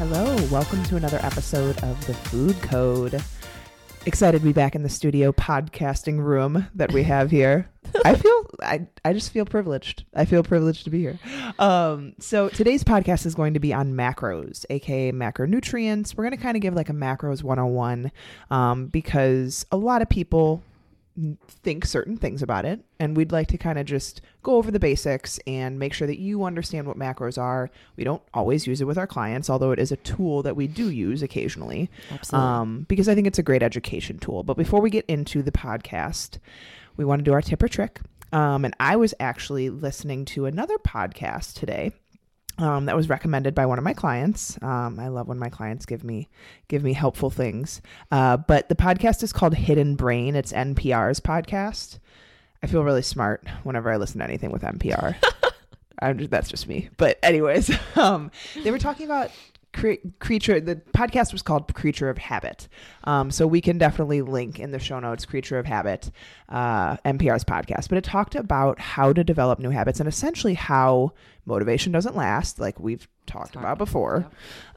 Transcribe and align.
Hello, 0.00 0.34
welcome 0.50 0.82
to 0.84 0.96
another 0.96 1.18
episode 1.22 1.76
of 1.84 2.06
the 2.06 2.14
Food 2.14 2.56
Code. 2.62 3.22
Excited 4.06 4.38
to 4.38 4.44
be 4.44 4.54
back 4.54 4.74
in 4.74 4.82
the 4.82 4.88
studio 4.88 5.30
podcasting 5.30 6.24
room 6.24 6.66
that 6.74 6.90
we 6.90 7.02
have 7.02 7.30
here. 7.30 7.68
I 8.06 8.14
feel 8.14 8.46
I, 8.62 8.86
I 9.04 9.12
just 9.12 9.30
feel 9.30 9.44
privileged. 9.44 10.06
I 10.14 10.24
feel 10.24 10.42
privileged 10.42 10.84
to 10.84 10.90
be 10.90 11.00
here. 11.00 11.18
Um, 11.58 12.14
so 12.18 12.48
today's 12.48 12.82
podcast 12.82 13.26
is 13.26 13.34
going 13.34 13.52
to 13.52 13.60
be 13.60 13.74
on 13.74 13.92
macros, 13.92 14.64
aka 14.70 15.12
macronutrients. 15.12 16.16
We're 16.16 16.24
going 16.24 16.36
to 16.36 16.42
kind 16.42 16.56
of 16.56 16.62
give 16.62 16.72
like 16.72 16.88
a 16.88 16.94
macros 16.94 17.42
101 17.42 18.10
um, 18.50 18.86
because 18.86 19.66
a 19.70 19.76
lot 19.76 20.00
of 20.00 20.08
people 20.08 20.62
think 21.48 21.84
certain 21.84 22.16
things 22.16 22.42
about 22.42 22.64
it 22.64 22.80
and 22.98 23.16
we'd 23.16 23.32
like 23.32 23.48
to 23.48 23.58
kind 23.58 23.78
of 23.78 23.84
just 23.84 24.20
go 24.42 24.54
over 24.54 24.70
the 24.70 24.78
basics 24.78 25.38
and 25.46 25.78
make 25.78 25.92
sure 25.92 26.06
that 26.06 26.18
you 26.18 26.44
understand 26.44 26.86
what 26.86 26.96
macros 26.96 27.36
are. 27.36 27.68
We 27.96 28.04
don't 28.04 28.22
always 28.32 28.66
use 28.66 28.80
it 28.80 28.86
with 28.86 28.96
our 28.96 29.06
clients 29.06 29.50
although 29.50 29.72
it 29.72 29.78
is 29.78 29.92
a 29.92 29.96
tool 29.96 30.42
that 30.44 30.56
we 30.56 30.66
do 30.66 30.90
use 30.90 31.22
occasionally. 31.22 31.90
Absolutely. 32.10 32.48
um, 32.48 32.86
because 32.88 33.08
i 33.08 33.14
think 33.14 33.26
it's 33.26 33.38
a 33.38 33.42
great 33.42 33.62
education 33.62 34.18
tool. 34.18 34.42
But 34.42 34.56
before 34.56 34.80
we 34.80 34.90
get 34.90 35.04
into 35.06 35.42
the 35.42 35.52
podcast 35.52 36.38
we 36.96 37.04
want 37.04 37.20
to 37.20 37.24
do 37.24 37.32
our 37.32 37.42
tip 37.42 37.62
or 37.62 37.68
trick. 37.68 38.00
Um, 38.32 38.64
and 38.64 38.74
i 38.78 38.96
was 38.96 39.12
actually 39.20 39.68
listening 39.70 40.24
to 40.26 40.46
another 40.46 40.78
podcast 40.78 41.54
today 41.58 41.92
um, 42.58 42.86
that 42.86 42.96
was 42.96 43.08
recommended 43.08 43.54
by 43.54 43.66
one 43.66 43.78
of 43.78 43.84
my 43.84 43.94
clients. 43.94 44.58
Um, 44.62 44.98
I 44.98 45.08
love 45.08 45.28
when 45.28 45.38
my 45.38 45.48
clients 45.48 45.86
give 45.86 46.04
me 46.04 46.28
give 46.68 46.82
me 46.82 46.92
helpful 46.92 47.30
things. 47.30 47.80
Uh, 48.10 48.36
but 48.36 48.68
the 48.68 48.74
podcast 48.74 49.22
is 49.22 49.32
called 49.32 49.54
Hidden 49.54 49.96
Brain. 49.96 50.36
It's 50.36 50.52
NPR's 50.52 51.20
podcast. 51.20 51.98
I 52.62 52.66
feel 52.66 52.84
really 52.84 53.02
smart 53.02 53.46
whenever 53.62 53.90
I 53.90 53.96
listen 53.96 54.18
to 54.18 54.24
anything 54.24 54.50
with 54.50 54.62
NPR. 54.62 55.16
I'm 56.02 56.18
just, 56.18 56.30
that's 56.30 56.48
just 56.48 56.66
me. 56.68 56.88
But 56.96 57.18
anyways, 57.22 57.70
um, 57.96 58.30
they 58.62 58.70
were 58.70 58.78
talking 58.78 59.06
about 59.06 59.30
cre- 59.72 60.06
creature. 60.18 60.60
The 60.60 60.76
podcast 60.94 61.32
was 61.32 61.42
called 61.42 61.72
Creature 61.74 62.10
of 62.10 62.18
Habit. 62.18 62.68
Um, 63.04 63.30
so 63.30 63.46
we 63.46 63.60
can 63.60 63.78
definitely 63.78 64.22
link 64.22 64.58
in 64.58 64.70
the 64.70 64.78
show 64.78 65.00
notes 65.00 65.24
Creature 65.24 65.58
of 65.58 65.66
Habit, 65.66 66.10
uh, 66.48 66.96
NPR's 66.98 67.44
podcast. 67.44 67.88
But 67.88 67.98
it 67.98 68.04
talked 68.04 68.34
about 68.34 68.78
how 68.78 69.12
to 69.12 69.24
develop 69.24 69.58
new 69.58 69.70
habits 69.70 70.00
and 70.00 70.08
essentially 70.08 70.54
how 70.54 71.12
motivation 71.46 71.92
doesn't 71.92 72.16
last, 72.16 72.58
like 72.58 72.78
we've 72.78 73.08
talked 73.26 73.56
about 73.56 73.78
before. 73.78 74.26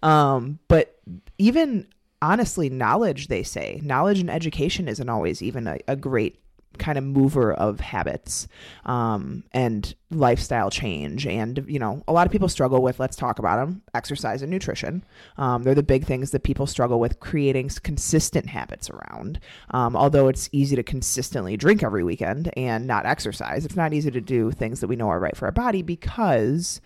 Um, 0.02 0.59
but 0.67 1.00
even 1.38 1.88
honestly, 2.22 2.69
knowledge, 2.69 3.28
they 3.28 3.44
say, 3.44 3.81
knowledge 3.83 4.19
and 4.19 4.30
education 4.30 4.88
isn't 4.88 5.09
always 5.09 5.41
even 5.41 5.67
a, 5.67 5.78
a 5.88 5.95
great 5.95 6.39
kind 6.77 6.97
of 6.97 7.03
mover 7.03 7.53
of 7.53 7.79
habits 7.79 8.47
um, 8.85 9.43
and 9.52 9.95
lifestyle 10.11 10.69
change. 10.69 11.25
And, 11.25 11.66
you 11.67 11.79
know, 11.79 12.03
a 12.07 12.13
lot 12.13 12.25
of 12.25 12.31
people 12.31 12.47
struggle 12.47 12.81
with, 12.81 12.99
let's 12.99 13.16
talk 13.16 13.39
about 13.39 13.57
them, 13.57 13.81
exercise 13.94 14.41
and 14.41 14.51
nutrition. 14.51 15.03
Um, 15.38 15.63
they're 15.63 15.75
the 15.75 15.84
big 15.84 16.06
things 16.06 16.31
that 16.31 16.44
people 16.44 16.67
struggle 16.67 17.00
with 17.00 17.19
creating 17.19 17.69
consistent 17.84 18.47
habits 18.47 18.89
around. 18.89 19.39
Um, 19.72 19.95
although 19.95 20.28
it's 20.28 20.50
easy 20.51 20.75
to 20.75 20.84
consistently 20.84 21.57
drink 21.57 21.84
every 21.84 22.03
weekend 22.03 22.51
and 22.57 22.85
not 22.88 23.05
exercise, 23.05 23.66
it's 23.66 23.75
not 23.75 23.94
easy 23.94 24.11
to 24.11 24.22
do 24.22 24.51
things 24.51 24.79
that 24.79 24.88
we 24.88 24.95
know 24.95 25.09
are 25.09 25.19
right 25.19 25.35
for 25.35 25.45
our 25.45 25.51
body 25.51 25.81
because 25.81 26.81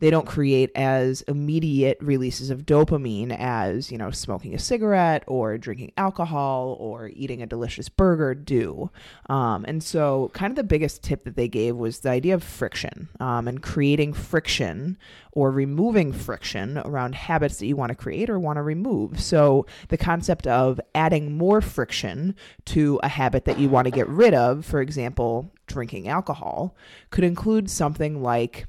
they 0.00 0.10
don't 0.10 0.26
create 0.26 0.70
as 0.74 1.22
immediate 1.22 1.98
releases 2.00 2.50
of 2.50 2.64
dopamine 2.64 3.36
as 3.36 3.90
you 3.90 3.98
know 3.98 4.10
smoking 4.10 4.54
a 4.54 4.58
cigarette 4.58 5.24
or 5.26 5.58
drinking 5.58 5.92
alcohol 5.96 6.76
or 6.80 7.08
eating 7.14 7.42
a 7.42 7.46
delicious 7.46 7.88
burger 7.88 8.34
do. 8.34 8.90
Um, 9.28 9.64
and 9.66 9.82
so 9.82 10.30
kind 10.34 10.50
of 10.50 10.56
the 10.56 10.64
biggest 10.64 11.02
tip 11.02 11.24
that 11.24 11.36
they 11.36 11.48
gave 11.48 11.76
was 11.76 12.00
the 12.00 12.10
idea 12.10 12.34
of 12.34 12.42
friction 12.42 13.08
um, 13.20 13.48
and 13.48 13.62
creating 13.62 14.12
friction 14.12 14.96
or 15.32 15.50
removing 15.50 16.12
friction 16.12 16.78
around 16.78 17.14
habits 17.14 17.58
that 17.58 17.66
you 17.66 17.76
want 17.76 17.90
to 17.90 17.96
create 17.96 18.28
or 18.28 18.38
want 18.38 18.56
to 18.56 18.62
remove. 18.62 19.20
So 19.20 19.66
the 19.88 19.96
concept 19.96 20.46
of 20.46 20.80
adding 20.94 21.36
more 21.36 21.60
friction 21.60 22.34
to 22.66 22.98
a 23.02 23.08
habit 23.08 23.44
that 23.44 23.58
you 23.58 23.68
want 23.68 23.86
to 23.86 23.90
get 23.90 24.08
rid 24.08 24.34
of 24.34 24.64
for 24.64 24.80
example 24.80 25.52
drinking 25.66 26.08
alcohol 26.08 26.74
could 27.10 27.24
include 27.24 27.70
something 27.70 28.22
like 28.22 28.66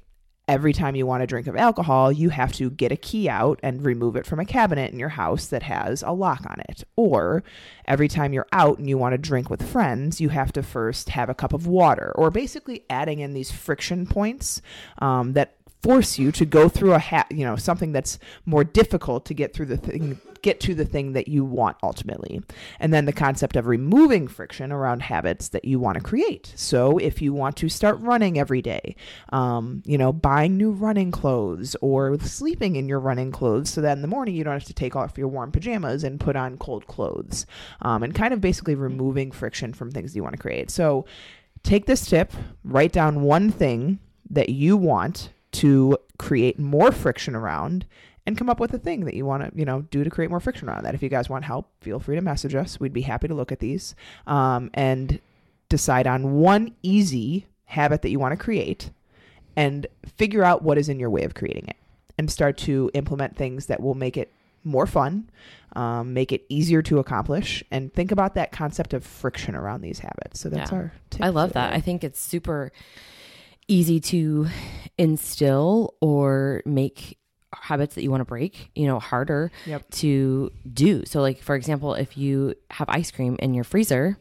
every 0.49 0.73
time 0.73 0.95
you 0.95 1.05
want 1.05 1.21
a 1.21 1.27
drink 1.27 1.45
of 1.45 1.55
alcohol, 1.55 2.11
you 2.11 2.29
have 2.29 2.51
to 2.51 2.71
get 2.71 2.91
a 2.91 2.97
key 2.97 3.29
out 3.29 3.59
and 3.61 3.85
remove 3.85 4.15
it 4.15 4.25
from 4.25 4.39
a 4.39 4.45
cabinet 4.45 4.91
in 4.91 4.97
your 4.97 5.09
house 5.09 5.45
that 5.45 5.61
has 5.61 6.01
a 6.01 6.11
lock 6.11 6.43
on 6.49 6.59
it. 6.67 6.83
Or 6.95 7.43
every 7.85 8.07
time 8.07 8.33
you're 8.33 8.47
out 8.51 8.79
and 8.79 8.89
you 8.89 8.97
want 8.97 9.13
to 9.13 9.19
drink 9.19 9.51
with 9.51 9.61
friends, 9.61 10.19
you 10.19 10.29
have 10.29 10.51
to 10.53 10.63
first 10.63 11.09
have 11.09 11.29
a 11.29 11.35
cup 11.35 11.53
of 11.53 11.67
water. 11.67 12.11
Or 12.15 12.31
basically 12.31 12.83
adding 12.89 13.19
in 13.19 13.33
these 13.33 13.51
friction 13.51 14.07
points 14.07 14.63
um, 14.97 15.33
that 15.33 15.55
force 15.81 16.19
you 16.19 16.31
to 16.31 16.45
go 16.45 16.67
through 16.67 16.93
a 16.93 16.99
ha- 16.99 17.27
you 17.29 17.45
know 17.45 17.55
something 17.55 17.91
that's 17.91 18.19
more 18.45 18.63
difficult 18.63 19.25
to 19.25 19.33
get 19.33 19.53
through 19.53 19.65
the 19.65 19.77
thing 19.77 20.19
get 20.41 20.59
to 20.61 20.73
the 20.73 20.85
thing 20.85 21.13
that 21.13 21.27
you 21.27 21.43
want 21.43 21.75
ultimately. 21.83 22.41
And 22.79 22.93
then 22.93 23.05
the 23.05 23.13
concept 23.13 23.57
of 23.57 23.67
removing 23.67 24.27
friction 24.27 24.71
around 24.71 25.01
habits 25.01 25.49
that 25.49 25.65
you 25.65 25.79
want 25.79 25.95
to 25.95 26.01
create. 26.01 26.53
So 26.55 26.97
if 26.97 27.21
you 27.21 27.33
want 27.33 27.57
to 27.57 27.67
start 27.67 27.99
running 27.99 28.39
every 28.39 28.61
day 28.61 28.95
um, 29.29 29.83
you 29.85 29.97
know 29.97 30.11
buying 30.11 30.57
new 30.57 30.71
running 30.71 31.11
clothes 31.11 31.75
or 31.81 32.17
sleeping 32.19 32.75
in 32.75 32.87
your 32.87 32.99
running 32.99 33.31
clothes 33.31 33.69
so 33.69 33.81
that 33.81 33.93
in 33.93 34.01
the 34.01 34.07
morning 34.07 34.35
you 34.35 34.43
don't 34.43 34.53
have 34.53 34.63
to 34.65 34.73
take 34.73 34.95
off 34.95 35.17
your 35.17 35.27
warm 35.27 35.51
pajamas 35.51 36.03
and 36.03 36.19
put 36.19 36.35
on 36.35 36.57
cold 36.57 36.87
clothes 36.87 37.45
um, 37.81 38.03
and 38.03 38.15
kind 38.15 38.33
of 38.33 38.41
basically 38.41 38.75
removing 38.75 39.31
friction 39.31 39.73
from 39.73 39.91
things 39.91 40.15
you 40.15 40.23
want 40.23 40.33
to 40.33 40.41
create. 40.41 40.71
So 40.71 41.05
take 41.63 41.85
this 41.85 42.05
tip 42.05 42.33
write 42.63 42.91
down 42.91 43.21
one 43.21 43.51
thing 43.51 43.99
that 44.29 44.49
you 44.49 44.77
want 44.77 45.31
to 45.51 45.97
create 46.17 46.59
more 46.59 46.91
friction 46.91 47.35
around 47.35 47.85
and 48.25 48.37
come 48.37 48.49
up 48.49 48.59
with 48.59 48.73
a 48.73 48.77
thing 48.77 49.05
that 49.05 49.13
you 49.15 49.25
want 49.25 49.43
to 49.43 49.57
you 49.57 49.65
know 49.65 49.81
do 49.89 50.03
to 50.03 50.09
create 50.09 50.29
more 50.29 50.39
friction 50.39 50.69
around 50.69 50.83
that 50.83 50.93
if 50.93 51.01
you 51.01 51.09
guys 51.09 51.29
want 51.29 51.43
help 51.45 51.67
feel 51.81 51.99
free 51.99 52.15
to 52.15 52.21
message 52.21 52.53
us 52.53 52.79
we'd 52.79 52.93
be 52.93 53.01
happy 53.01 53.27
to 53.27 53.33
look 53.33 53.51
at 53.51 53.59
these 53.59 53.95
um, 54.27 54.69
and 54.73 55.19
decide 55.69 56.05
on 56.05 56.33
one 56.33 56.75
easy 56.83 57.45
habit 57.65 58.01
that 58.01 58.09
you 58.09 58.19
want 58.19 58.31
to 58.31 58.37
create 58.43 58.91
and 59.55 59.87
figure 60.17 60.43
out 60.43 60.61
what 60.61 60.77
is 60.77 60.89
in 60.89 60.99
your 60.99 61.09
way 61.09 61.23
of 61.23 61.33
creating 61.33 61.67
it 61.67 61.75
and 62.17 62.29
start 62.31 62.57
to 62.57 62.91
implement 62.93 63.35
things 63.35 63.65
that 63.67 63.81
will 63.81 63.95
make 63.95 64.17
it 64.17 64.31
more 64.63 64.85
fun 64.85 65.29
um, 65.73 66.13
make 66.13 66.31
it 66.31 66.43
easier 66.49 66.81
to 66.81 66.99
accomplish 66.99 67.63
and 67.71 67.93
think 67.93 68.11
about 68.11 68.35
that 68.35 68.51
concept 68.51 68.93
of 68.93 69.03
friction 69.05 69.55
around 69.55 69.81
these 69.81 69.99
habits 69.99 70.39
so 70.39 70.49
that's 70.49 70.71
Yeah. 70.71 70.77
our 70.77 70.93
tip 71.09 71.23
I 71.23 71.29
love 71.29 71.53
that. 71.53 71.73
I 71.73 71.79
think 71.79 72.03
it's 72.03 72.19
super 72.19 72.71
easy 73.69 73.99
to 73.99 74.47
instill 74.97 75.93
or 76.01 76.61
make 76.65 77.17
habits 77.53 77.95
that 77.95 78.03
you 78.03 78.11
want 78.11 78.21
to 78.21 78.25
break, 78.25 78.69
you 78.75 78.85
know, 78.85 78.99
harder 78.99 79.51
Yep. 79.65 79.89
to 79.91 80.51
do. 80.71 81.05
So 81.05 81.21
like 81.21 81.41
for 81.41 81.55
example, 81.55 81.93
if 81.93 82.17
you 82.17 82.55
have 82.71 82.87
ice 82.89 83.09
cream 83.11 83.37
in 83.39 83.53
your 83.53 83.63
freezer, 83.63 84.17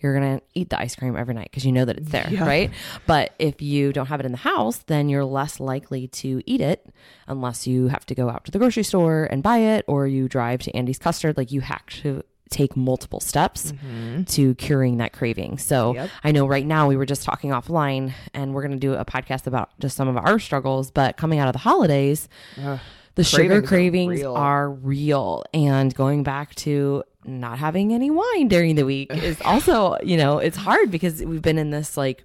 you're 0.00 0.16
going 0.18 0.38
to 0.38 0.44
eat 0.54 0.70
the 0.70 0.78
ice 0.78 0.94
cream 0.94 1.16
every 1.16 1.34
night 1.34 1.48
because 1.50 1.66
you 1.66 1.72
know 1.72 1.84
that 1.84 1.96
it's 1.98 2.10
there, 2.10 2.28
Yeah. 2.30 2.46
right? 2.46 2.70
But 3.06 3.34
if 3.40 3.60
you 3.60 3.92
don't 3.92 4.06
have 4.06 4.20
it 4.20 4.26
in 4.26 4.32
the 4.32 4.38
house, 4.38 4.78
then 4.86 5.08
you're 5.08 5.24
less 5.24 5.58
likely 5.58 6.06
to 6.08 6.40
eat 6.46 6.60
it 6.60 6.86
unless 7.26 7.66
you 7.66 7.88
have 7.88 8.06
to 8.06 8.14
go 8.14 8.28
out 8.30 8.44
to 8.44 8.52
the 8.52 8.58
grocery 8.60 8.84
store 8.84 9.24
and 9.24 9.42
buy 9.42 9.58
it 9.58 9.84
or 9.88 10.06
you 10.06 10.28
drive 10.28 10.60
to 10.62 10.76
Andy's 10.76 10.98
Custard. 10.98 11.36
Like 11.36 11.50
you 11.50 11.62
have 11.62 11.84
to 12.02 12.22
take 12.50 12.76
multiple 12.76 13.20
steps 13.20 13.72
mm-hmm. 13.72 14.24
to 14.24 14.54
curing 14.56 14.98
that 14.98 15.12
craving. 15.12 15.58
So 15.58 15.94
Yep. 15.94 16.10
I 16.24 16.32
know 16.32 16.46
right 16.46 16.66
now 16.66 16.88
we 16.88 16.96
were 16.96 17.06
just 17.06 17.24
talking 17.24 17.50
offline 17.50 18.12
and 18.34 18.54
we're 18.54 18.62
going 18.62 18.72
to 18.72 18.78
do 18.78 18.94
a 18.94 19.04
podcast 19.04 19.46
about 19.46 19.70
just 19.80 19.96
some 19.96 20.08
of 20.08 20.16
our 20.16 20.38
struggles, 20.38 20.90
but 20.90 21.16
coming 21.16 21.38
out 21.38 21.48
of 21.48 21.52
the 21.52 21.60
holidays, 21.60 22.28
Ugh. 22.62 22.78
the 23.14 23.24
sugar 23.24 23.62
Cravings 23.62 24.22
are 24.22 24.22
real. 24.22 24.34
are 24.34 24.70
real 24.70 25.44
and 25.54 25.94
going 25.94 26.22
back 26.22 26.54
to 26.56 27.04
not 27.24 27.58
having 27.58 27.92
any 27.92 28.10
wine 28.10 28.48
during 28.48 28.74
the 28.74 28.84
week 28.84 29.12
is 29.12 29.40
also, 29.44 29.96
you 30.02 30.16
know, 30.16 30.38
it's 30.38 30.56
hard 30.56 30.90
because 30.90 31.22
we've 31.22 31.42
been 31.42 31.58
in 31.58 31.70
this 31.70 31.96
like 31.96 32.24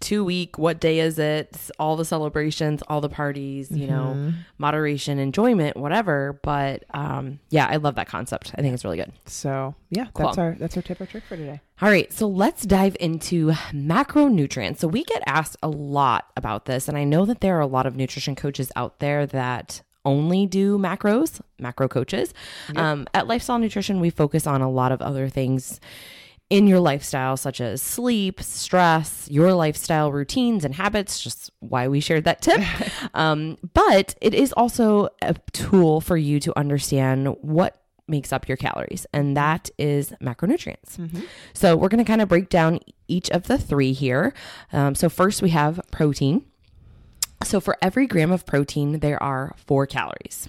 two 0.00 0.24
week, 0.24 0.58
what 0.58 0.80
day 0.80 1.00
is 1.00 1.18
it? 1.18 1.70
All 1.78 1.96
the 1.96 2.04
celebrations, 2.04 2.82
all 2.88 3.00
the 3.00 3.08
parties, 3.08 3.70
you 3.70 3.86
know, 3.86 4.14
Mm-hmm. 4.16 4.30
moderation, 4.58 5.18
enjoyment, 5.18 5.76
whatever. 5.76 6.38
But 6.42 6.84
um, 6.94 7.38
yeah, 7.50 7.66
I 7.68 7.76
love 7.76 7.94
that 7.96 8.06
concept. 8.08 8.52
I 8.56 8.62
think 8.62 8.74
it's 8.74 8.84
really 8.84 8.96
good. 8.98 9.12
So 9.26 9.74
yeah, 9.90 10.06
Cool. 10.14 10.26
that's 10.26 10.38
our 10.38 10.56
that's 10.58 10.76
our 10.76 10.82
tip 10.82 11.00
or 11.00 11.06
trick 11.06 11.24
for 11.28 11.36
today. 11.36 11.60
All 11.82 11.90
right, 11.90 12.10
so 12.12 12.26
let's 12.26 12.64
dive 12.64 12.96
into 13.00 13.52
macronutrients. 13.72 14.78
So 14.78 14.88
we 14.88 15.04
get 15.04 15.22
asked 15.26 15.56
a 15.62 15.68
lot 15.68 16.26
about 16.36 16.64
this, 16.66 16.88
and 16.88 16.96
I 16.96 17.04
know 17.04 17.24
that 17.26 17.40
there 17.40 17.56
are 17.56 17.60
a 17.60 17.66
lot 17.66 17.86
of 17.86 17.96
nutrition 17.96 18.34
coaches 18.34 18.70
out 18.76 18.98
there 19.00 19.26
that 19.26 19.82
only 20.04 20.46
do 20.46 20.78
macros, 20.78 21.40
macro 21.58 21.88
coaches. 21.88 22.32
Um, 22.76 23.06
at 23.12 23.26
Lifestyle 23.26 23.58
Nutrition, 23.58 23.98
we 24.00 24.08
focus 24.10 24.46
on 24.46 24.62
a 24.62 24.70
lot 24.70 24.92
of 24.92 25.02
other 25.02 25.28
things 25.28 25.80
in 26.48 26.66
your 26.66 26.78
lifestyle, 26.78 27.36
such 27.36 27.60
as 27.60 27.82
sleep, 27.82 28.40
stress, 28.40 29.28
your 29.30 29.52
lifestyle 29.52 30.12
routines 30.12 30.64
and 30.64 30.74
habits, 30.74 31.20
just 31.20 31.50
why 31.60 31.88
we 31.88 32.00
shared 32.00 32.24
that 32.24 32.40
tip. 32.40 32.60
um, 33.14 33.56
but 33.74 34.14
it 34.20 34.32
is 34.34 34.52
also 34.52 35.08
a 35.22 35.34
tool 35.52 36.00
for 36.00 36.16
you 36.16 36.38
to 36.40 36.56
understand 36.58 37.36
what 37.40 37.82
makes 38.08 38.32
up 38.32 38.46
your 38.46 38.56
calories, 38.56 39.06
and 39.12 39.36
that 39.36 39.68
is 39.78 40.12
macronutrients. 40.22 40.96
So 41.54 41.76
we're 41.76 41.88
going 41.88 42.04
to 42.04 42.08
kind 42.08 42.22
of 42.22 42.28
break 42.28 42.48
down 42.48 42.78
each 43.08 43.28
of 43.30 43.48
the 43.48 43.58
three 43.58 43.92
here. 43.92 44.32
Um, 44.72 44.94
so 44.94 45.08
first, 45.08 45.42
we 45.42 45.50
have 45.50 45.80
protein. 45.90 46.44
So 47.42 47.60
for 47.60 47.76
every 47.82 48.06
gram 48.06 48.30
of 48.30 48.46
protein, 48.46 49.00
there 49.00 49.20
are 49.20 49.54
four 49.56 49.86
calories. 49.86 50.48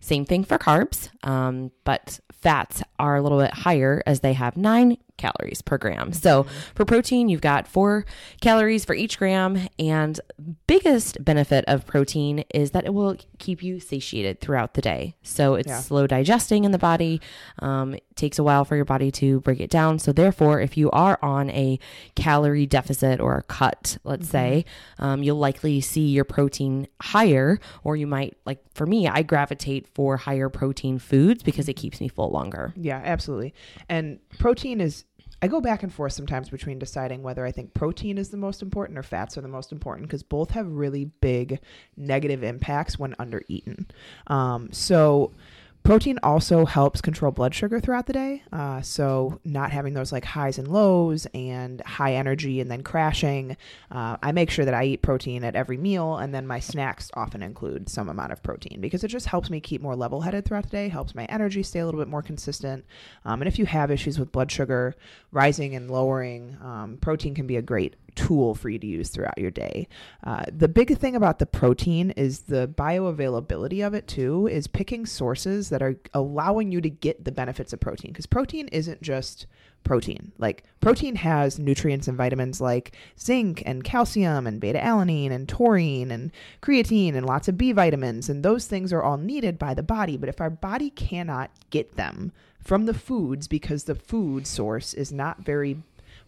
Same 0.00 0.24
thing 0.24 0.44
for 0.44 0.58
carbs, 0.58 1.10
um, 1.26 1.72
but 1.84 2.20
fats 2.32 2.82
are 2.98 3.16
a 3.16 3.22
little 3.22 3.38
bit 3.38 3.52
higher 3.52 4.02
as 4.06 4.20
they 4.20 4.32
have 4.32 4.56
nine 4.56 4.96
calories 5.20 5.62
per 5.62 5.78
gram. 5.78 6.12
So 6.12 6.44
for 6.74 6.84
protein, 6.84 7.28
you've 7.28 7.40
got 7.40 7.68
four 7.68 8.04
calories 8.40 8.84
for 8.84 8.94
each 8.94 9.18
gram. 9.18 9.68
And 9.78 10.18
biggest 10.66 11.22
benefit 11.24 11.64
of 11.68 11.86
protein 11.86 12.44
is 12.52 12.72
that 12.72 12.84
it 12.84 12.94
will 12.94 13.16
keep 13.38 13.62
you 13.62 13.78
satiated 13.78 14.40
throughout 14.40 14.74
the 14.74 14.80
day. 14.80 15.14
So 15.22 15.54
it's 15.54 15.68
Yeah. 15.68 15.80
slow 15.80 16.06
digesting 16.06 16.64
in 16.64 16.72
the 16.72 16.78
body. 16.78 17.20
Um, 17.60 17.94
it 17.94 18.04
takes 18.16 18.38
a 18.38 18.42
while 18.42 18.64
for 18.64 18.76
your 18.76 18.84
body 18.84 19.10
to 19.12 19.40
break 19.40 19.60
it 19.60 19.70
down. 19.70 19.98
So 19.98 20.12
therefore, 20.12 20.60
if 20.60 20.76
you 20.76 20.90
are 20.90 21.18
on 21.22 21.50
a 21.50 21.78
calorie 22.16 22.66
deficit 22.66 23.20
or 23.20 23.36
a 23.36 23.42
cut, 23.42 23.98
let's 24.04 24.28
say, 24.28 24.64
um, 24.98 25.22
you'll 25.22 25.38
likely 25.38 25.80
see 25.80 26.08
your 26.08 26.24
protein 26.24 26.86
higher, 27.02 27.58
or 27.84 27.96
you 27.96 28.06
might 28.06 28.36
like 28.44 28.58
for 28.74 28.86
me, 28.86 29.06
I 29.08 29.22
gravitate 29.22 29.86
for 29.86 30.16
higher 30.16 30.48
protein 30.48 30.98
foods 30.98 31.42
because 31.42 31.68
it 31.68 31.74
keeps 31.74 32.00
me 32.00 32.08
full 32.08 32.30
longer. 32.30 32.72
Yeah, 32.76 33.00
absolutely. 33.04 33.52
And 33.88 34.18
protein 34.38 34.80
is 34.80 35.04
I 35.42 35.48
go 35.48 35.60
back 35.60 35.82
and 35.82 35.92
forth 35.92 36.12
sometimes 36.12 36.50
between 36.50 36.78
deciding 36.78 37.22
whether 37.22 37.46
I 37.46 37.52
think 37.52 37.72
protein 37.72 38.18
is 38.18 38.28
the 38.28 38.36
most 38.36 38.60
important 38.60 38.98
or 38.98 39.02
fats 39.02 39.38
are 39.38 39.40
the 39.40 39.48
most 39.48 39.72
important 39.72 40.08
because 40.08 40.22
both 40.22 40.50
have 40.50 40.66
really 40.70 41.06
big 41.06 41.60
negative 41.96 42.42
impacts 42.42 42.98
when 42.98 43.14
under 43.18 43.42
eaten. 43.48 43.86
Um, 44.26 44.68
so 44.72 45.32
protein 45.82 46.18
also 46.22 46.66
helps 46.66 47.00
control 47.00 47.32
blood 47.32 47.54
sugar 47.54 47.80
throughout 47.80 48.06
the 48.06 48.12
day. 48.12 48.42
Uh, 48.52 48.80
so 48.82 49.40
not 49.44 49.72
having 49.72 49.94
those 49.94 50.12
like 50.12 50.24
highs 50.24 50.58
and 50.58 50.68
lows 50.68 51.26
and 51.34 51.80
high 51.82 52.14
energy 52.14 52.60
and 52.60 52.70
then 52.70 52.82
crashing. 52.82 53.56
Uh, 53.90 54.16
I 54.22 54.32
make 54.32 54.50
sure 54.50 54.64
that 54.64 54.74
I 54.74 54.84
eat 54.84 55.02
protein 55.02 55.42
at 55.42 55.56
every 55.56 55.76
meal 55.76 56.16
and 56.16 56.34
then 56.34 56.46
my 56.46 56.60
snacks 56.60 57.10
often 57.14 57.42
include 57.42 57.88
some 57.88 58.08
amount 58.08 58.32
of 58.32 58.42
protein 58.42 58.80
because 58.80 59.04
it 59.04 59.08
just 59.08 59.26
helps 59.26 59.50
me 59.50 59.60
keep 59.60 59.80
more 59.80 59.96
level 59.96 60.20
headed 60.20 60.44
throughout 60.44 60.64
the 60.64 60.70
day, 60.70 60.88
helps 60.88 61.14
my 61.14 61.24
energy 61.26 61.62
stay 61.62 61.80
a 61.80 61.86
little 61.86 62.00
bit 62.00 62.08
more 62.08 62.22
consistent. 62.22 62.84
Um, 63.24 63.40
and 63.40 63.48
if 63.48 63.58
you 63.58 63.66
have 63.66 63.90
issues 63.90 64.18
with 64.18 64.32
blood 64.32 64.50
sugar 64.50 64.94
rising 65.32 65.74
and 65.74 65.90
lowering, 65.90 66.56
um, 66.62 66.98
protein 67.00 67.34
can 67.34 67.46
be 67.46 67.56
a 67.56 67.62
great 67.62 67.96
tool 68.14 68.54
for 68.54 68.68
you 68.68 68.78
to 68.78 68.86
use 68.86 69.08
throughout 69.08 69.38
your 69.38 69.50
day. 69.50 69.88
Uh, 70.24 70.44
the 70.50 70.68
big 70.68 70.96
thing 70.98 71.16
about 71.16 71.38
the 71.38 71.46
protein 71.46 72.10
is 72.12 72.40
the 72.40 72.68
bioavailability 72.68 73.86
of 73.86 73.94
it 73.94 74.06
too, 74.06 74.46
is 74.46 74.66
picking 74.66 75.06
sources 75.06 75.68
that 75.70 75.82
are 75.82 75.96
allowing 76.14 76.72
you 76.72 76.80
to 76.80 76.90
get 76.90 77.24
the 77.24 77.32
benefits 77.32 77.72
of 77.72 77.80
protein. 77.80 78.12
Because 78.12 78.26
protein 78.26 78.68
isn't 78.68 79.02
just 79.02 79.46
protein. 79.84 80.32
Like 80.38 80.64
protein 80.80 81.16
has 81.16 81.58
nutrients 81.58 82.08
and 82.08 82.16
vitamins 82.16 82.60
like 82.60 82.96
zinc 83.18 83.62
and 83.66 83.82
calcium 83.82 84.46
and 84.46 84.60
beta 84.60 84.78
alanine 84.78 85.30
and 85.30 85.48
taurine 85.48 86.10
and 86.10 86.30
creatine 86.62 87.14
and 87.14 87.26
lots 87.26 87.48
of 87.48 87.56
B 87.56 87.72
vitamins. 87.72 88.28
And 88.28 88.44
those 88.44 88.66
things 88.66 88.92
are 88.92 89.02
all 89.02 89.16
needed 89.16 89.58
by 89.58 89.74
the 89.74 89.82
body. 89.82 90.16
But 90.16 90.28
if 90.28 90.40
our 90.40 90.50
body 90.50 90.90
cannot 90.90 91.50
get 91.70 91.96
them 91.96 92.32
from 92.62 92.84
the 92.84 92.94
foods 92.94 93.48
because 93.48 93.84
the 93.84 93.94
food 93.94 94.46
source 94.46 94.92
is 94.92 95.10
not 95.10 95.40
very 95.40 95.78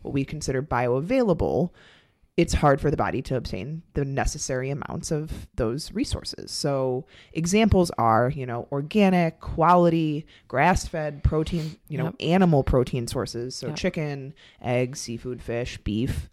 what 0.03 0.13
we 0.15 0.25
consider 0.25 0.63
bioavailable, 0.63 1.71
it's 2.37 2.55
hard 2.55 2.81
for 2.81 2.91
the 2.91 2.97
body 2.97 3.21
to 3.21 3.37
obtain 3.37 3.83
the 3.93 4.05
necessary 4.07 4.71
amounts 4.71 5.11
of 5.11 5.49
those 5.57 5.93
resources. 5.93 6.51
So 6.51 7.05
examples 7.35 7.91
are, 7.99 8.31
you 8.31 8.47
know, 8.47 8.69
organic, 8.73 9.41
quality, 9.41 10.27
grass-fed 10.49 11.23
protein, 11.25 11.77
you 11.89 11.99
know, 11.99 12.05
Yep. 12.05 12.15
animal 12.21 12.65
protein 12.65 13.07
sources, 13.07 13.55
so 13.55 13.69
Yep. 13.69 13.77
chicken, 13.77 14.35
eggs, 14.63 15.01
seafood, 15.01 15.43
fish, 15.43 15.79
beef 15.85 16.31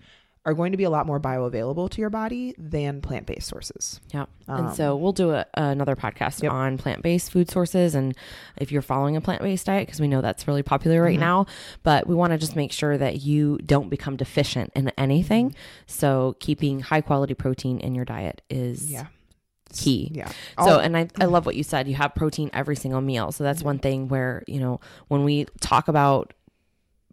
are 0.49 0.53
going 0.53 0.71
to 0.71 0.77
be 0.77 0.83
a 0.83 0.89
lot 0.89 1.05
more 1.05 1.19
bioavailable 1.19 1.89
to 1.91 2.01
your 2.01 2.09
body 2.09 2.53
than 2.57 3.01
plant-based 3.01 3.47
sources. 3.47 3.99
Yeah. 4.13 4.25
Um, 4.47 4.67
and 4.67 4.75
so 4.75 4.95
we'll 4.95 5.13
do 5.13 5.31
a, 5.31 5.45
another 5.53 5.95
podcast 5.95 6.41
Yep. 6.43 6.51
on 6.51 6.77
plant 6.77 7.01
based 7.03 7.31
food 7.31 7.49
sources 7.49 7.95
and 7.95 8.15
if 8.57 8.71
you're 8.71 8.81
following 8.81 9.15
a 9.15 9.21
plant 9.21 9.41
based 9.41 9.67
diet, 9.67 9.85
because 9.87 10.01
we 10.01 10.07
know 10.07 10.21
that's 10.21 10.47
really 10.47 10.63
popular 10.63 11.01
right 11.01 11.17
Mhm. 11.17 11.21
now. 11.21 11.45
But 11.83 12.07
we 12.07 12.15
want 12.15 12.31
to 12.33 12.37
just 12.37 12.55
make 12.55 12.71
sure 12.71 12.97
that 12.97 13.21
you 13.21 13.57
don't 13.65 13.89
become 13.89 14.17
deficient 14.17 14.71
in 14.75 14.89
anything. 14.97 15.55
So 15.85 16.35
keeping 16.39 16.79
high 16.79 17.01
quality 17.01 17.33
protein 17.35 17.79
in 17.79 17.95
your 17.95 18.05
diet 18.05 18.41
is 18.49 18.91
Yeah. 18.91 19.05
key. 19.71 20.11
Yeah. 20.15 20.31
So, 20.63 20.79
and 20.79 20.97
I, 20.97 21.07
I 21.19 21.25
love 21.25 21.45
what 21.45 21.55
you 21.55 21.63
said. 21.63 21.87
You 21.87 21.93
have 21.95 22.15
protein 22.15 22.49
every 22.53 22.75
single 22.75 23.01
meal. 23.01 23.31
So 23.31 23.43
that's 23.43 23.61
one 23.61 23.77
thing 23.77 24.07
where, 24.07 24.43
you 24.47 24.59
know, 24.59 24.79
when 25.09 25.23
we 25.23 25.45
talk 25.61 25.87
about 25.87 26.33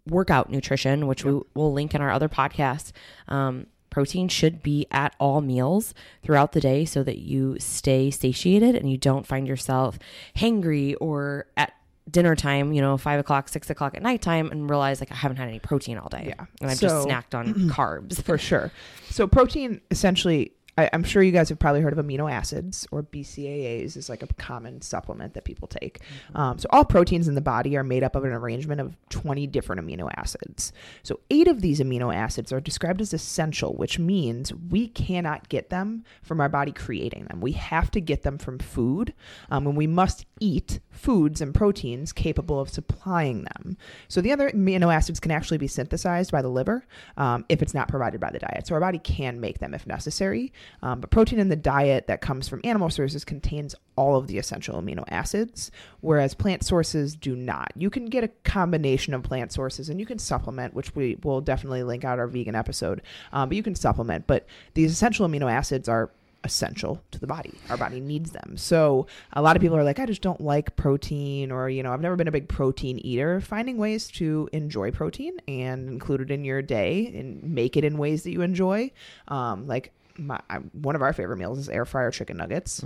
workout 0.09 0.49
nutrition, 0.49 1.07
which 1.07 1.23
we 1.25 1.39
will 1.53 1.73
link 1.73 1.93
in 1.95 2.01
our 2.01 2.11
other 2.11 2.29
podcast, 2.29 2.91
um, 3.27 3.67
protein 3.89 4.27
should 4.27 4.61
be 4.61 4.85
at 4.91 5.15
all 5.19 5.41
meals 5.41 5.93
throughout 6.23 6.51
the 6.51 6.59
day 6.59 6.85
so 6.85 7.01
that 7.03 7.17
you 7.17 7.57
stay 7.59 8.11
satiated 8.11 8.75
and 8.75 8.91
you 8.91 8.97
don't 8.97 9.25
find 9.25 9.47
yourself 9.47 9.97
hangry 10.35 10.95
or 11.01 11.47
at 11.57 11.73
dinner 12.09 12.35
time, 12.35 12.71
you 12.71 12.81
know, 12.81 12.95
five 12.97 13.19
o'clock, 13.19 13.49
six 13.49 13.69
o'clock 13.69 13.95
at 13.95 14.01
nighttime 14.01 14.49
and 14.51 14.69
realize 14.69 14.99
like 15.01 15.11
I 15.11 15.15
haven't 15.15 15.37
had 15.37 15.47
any 15.49 15.59
protein 15.59 15.97
all 15.97 16.09
day. 16.09 16.25
Yeah. 16.37 16.45
And 16.61 16.69
I've 16.71 16.77
So- 16.77 16.87
just 16.87 17.07
snacked 17.07 17.37
on 17.37 17.53
carbs. 17.69 18.21
for 18.21 18.37
sure. 18.37 18.71
So 19.09 19.27
protein 19.27 19.81
essentially 19.91 20.51
I, 20.77 20.89
I'm 20.93 21.03
sure 21.03 21.23
you 21.23 21.31
guys 21.31 21.49
have 21.49 21.59
probably 21.59 21.81
heard 21.81 21.97
of 21.97 22.05
amino 22.05 22.31
acids 22.31 22.87
or 22.91 23.03
BCAAs 23.03 23.97
is 23.97 24.09
like 24.09 24.21
a 24.21 24.27
common 24.35 24.81
supplement 24.81 25.33
that 25.33 25.43
people 25.43 25.67
take. 25.67 25.99
Um, 26.35 26.59
so 26.59 26.67
all 26.71 26.85
proteins 26.85 27.27
in 27.27 27.35
the 27.35 27.41
body 27.41 27.75
are 27.75 27.83
made 27.83 28.03
up 28.03 28.15
of 28.15 28.23
an 28.23 28.31
arrangement 28.31 28.79
of 28.81 28.95
20 29.09 29.47
different 29.47 29.81
amino 29.81 30.09
acids. 30.15 30.71
So 31.03 31.19
eight 31.29 31.47
of 31.47 31.61
these 31.61 31.79
amino 31.79 32.13
acids 32.15 32.51
are 32.51 32.61
described 32.61 33.01
as 33.01 33.13
essential, 33.13 33.75
which 33.75 33.97
means 33.97 34.53
we 34.53 34.87
cannot 34.87 35.49
get 35.49 35.69
them 35.69 36.03
from 36.21 36.39
our 36.39 36.49
body 36.49 36.71
creating 36.71 37.25
them. 37.25 37.41
We 37.41 37.53
have 37.53 37.89
to 37.91 38.01
get 38.01 38.23
them 38.23 38.37
from 38.37 38.59
food, 38.59 39.13
um, 39.49 39.65
and 39.67 39.75
we 39.75 39.87
must 39.87 40.25
eat 40.39 40.79
foods 40.91 41.41
and 41.41 41.53
proteins 41.53 42.11
capable 42.11 42.59
of 42.59 42.69
supplying 42.69 43.43
them. 43.43 43.77
So 44.07 44.21
the 44.21 44.31
other 44.31 44.49
amino 44.49 44.93
acids 44.93 45.19
can 45.19 45.31
actually 45.31 45.57
be 45.57 45.67
synthesized 45.67 46.31
by 46.31 46.41
the 46.41 46.49
liver 46.49 46.85
um, 47.17 47.45
if 47.49 47.61
it's 47.61 47.73
not 47.73 47.87
provided 47.87 48.19
by 48.19 48.31
the 48.31 48.39
diet. 48.39 48.67
So 48.67 48.75
our 48.75 48.81
body 48.81 48.99
can 48.99 49.39
make 49.39 49.59
them 49.59 49.73
if 49.73 49.87
necessary. 49.87 50.51
Um, 50.81 51.01
but 51.01 51.09
protein 51.09 51.39
in 51.39 51.49
the 51.49 51.55
diet 51.55 52.07
that 52.07 52.21
comes 52.21 52.47
from 52.47 52.61
animal 52.63 52.89
sources 52.89 53.25
contains 53.25 53.75
all 53.95 54.15
of 54.17 54.27
the 54.27 54.37
essential 54.37 54.81
amino 54.81 55.03
acids, 55.09 55.71
whereas 56.01 56.33
plant 56.33 56.63
sources 56.63 57.15
do 57.15 57.35
not. 57.35 57.71
You 57.75 57.89
can 57.89 58.05
get 58.05 58.23
a 58.23 58.29
combination 58.43 59.13
of 59.13 59.23
plant 59.23 59.51
sources 59.51 59.89
and 59.89 59.99
you 59.99 60.05
can 60.05 60.19
supplement, 60.19 60.73
which 60.73 60.95
we 60.95 61.17
will 61.23 61.41
definitely 61.41 61.83
link 61.83 62.03
out 62.03 62.19
our 62.19 62.27
vegan 62.27 62.55
episode. 62.55 63.01
Um, 63.33 63.49
but 63.49 63.55
you 63.55 63.63
can 63.63 63.75
supplement. 63.75 64.27
But 64.27 64.45
these 64.73 64.91
essential 64.91 65.27
amino 65.27 65.51
acids 65.51 65.89
are 65.89 66.11
essential 66.43 67.01
to 67.11 67.19
the 67.19 67.27
body. 67.27 67.53
Our 67.69 67.77
body 67.77 67.99
needs 67.99 68.31
them. 68.31 68.57
So 68.57 69.07
a 69.33 69.41
lot 69.41 69.55
of 69.55 69.61
people 69.61 69.77
are 69.77 69.83
like, 69.83 69.99
I 69.99 70.05
just 70.05 70.21
don't 70.21 70.39
like 70.39 70.75
protein, 70.75 71.51
or, 71.51 71.69
you 71.69 71.83
know, 71.83 71.91
I've 71.91 72.01
never 72.01 72.15
been 72.15 72.27
a 72.27 72.31
big 72.31 72.47
protein 72.47 72.99
eater. 72.99 73.41
Finding 73.41 73.77
ways 73.77 74.07
to 74.11 74.47
enjoy 74.53 74.91
protein 74.91 75.37
and 75.47 75.89
include 75.89 76.21
it 76.21 76.31
in 76.31 76.45
your 76.45 76.61
day 76.61 77.11
and 77.15 77.43
make 77.43 77.75
it 77.75 77.83
in 77.83 77.97
ways 77.97 78.23
that 78.23 78.31
you 78.31 78.41
enjoy. 78.41 78.91
Um, 79.27 79.67
like 79.67 79.91
my, 80.17 80.39
I, 80.49 80.57
one 80.57 80.95
of 80.95 81.01
our 81.01 81.13
favorite 81.13 81.37
meals 81.37 81.59
is 81.59 81.69
air 81.69 81.85
fryer 81.85 82.11
chicken 82.11 82.37
nuggets. 82.37 82.83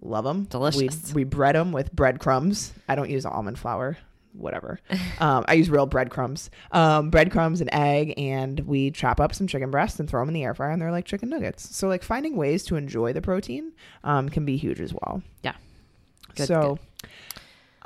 Love 0.00 0.24
them. 0.24 0.44
Delicious. 0.44 1.12
We, 1.12 1.22
we 1.22 1.24
bread 1.24 1.54
them 1.54 1.72
with 1.72 1.92
breadcrumbs. 1.92 2.72
I 2.88 2.94
don't 2.94 3.10
use 3.10 3.26
almond 3.26 3.58
flour. 3.58 3.98
Whatever. 4.32 4.78
um, 5.18 5.44
I 5.48 5.54
use 5.54 5.68
real 5.68 5.86
breadcrumbs. 5.86 6.50
Um, 6.70 7.10
breadcrumbs 7.10 7.60
and 7.60 7.70
egg, 7.72 8.14
and 8.16 8.60
we 8.60 8.90
chop 8.92 9.20
up 9.20 9.34
some 9.34 9.46
chicken 9.46 9.70
breasts 9.70 9.98
and 9.98 10.08
throw 10.08 10.20
them 10.20 10.28
in 10.28 10.34
the 10.34 10.44
air 10.44 10.54
fryer, 10.54 10.70
and 10.70 10.80
they're 10.80 10.92
like 10.92 11.06
chicken 11.06 11.28
nuggets. 11.28 11.74
So, 11.74 11.88
like, 11.88 12.04
finding 12.04 12.36
ways 12.36 12.62
to 12.64 12.76
enjoy 12.76 13.12
the 13.12 13.22
protein 13.22 13.72
um, 14.04 14.28
can 14.28 14.44
be 14.44 14.56
huge 14.56 14.80
as 14.80 14.92
well. 14.92 15.22
Yeah. 15.42 15.54
Good, 16.36 16.46
so, 16.46 16.78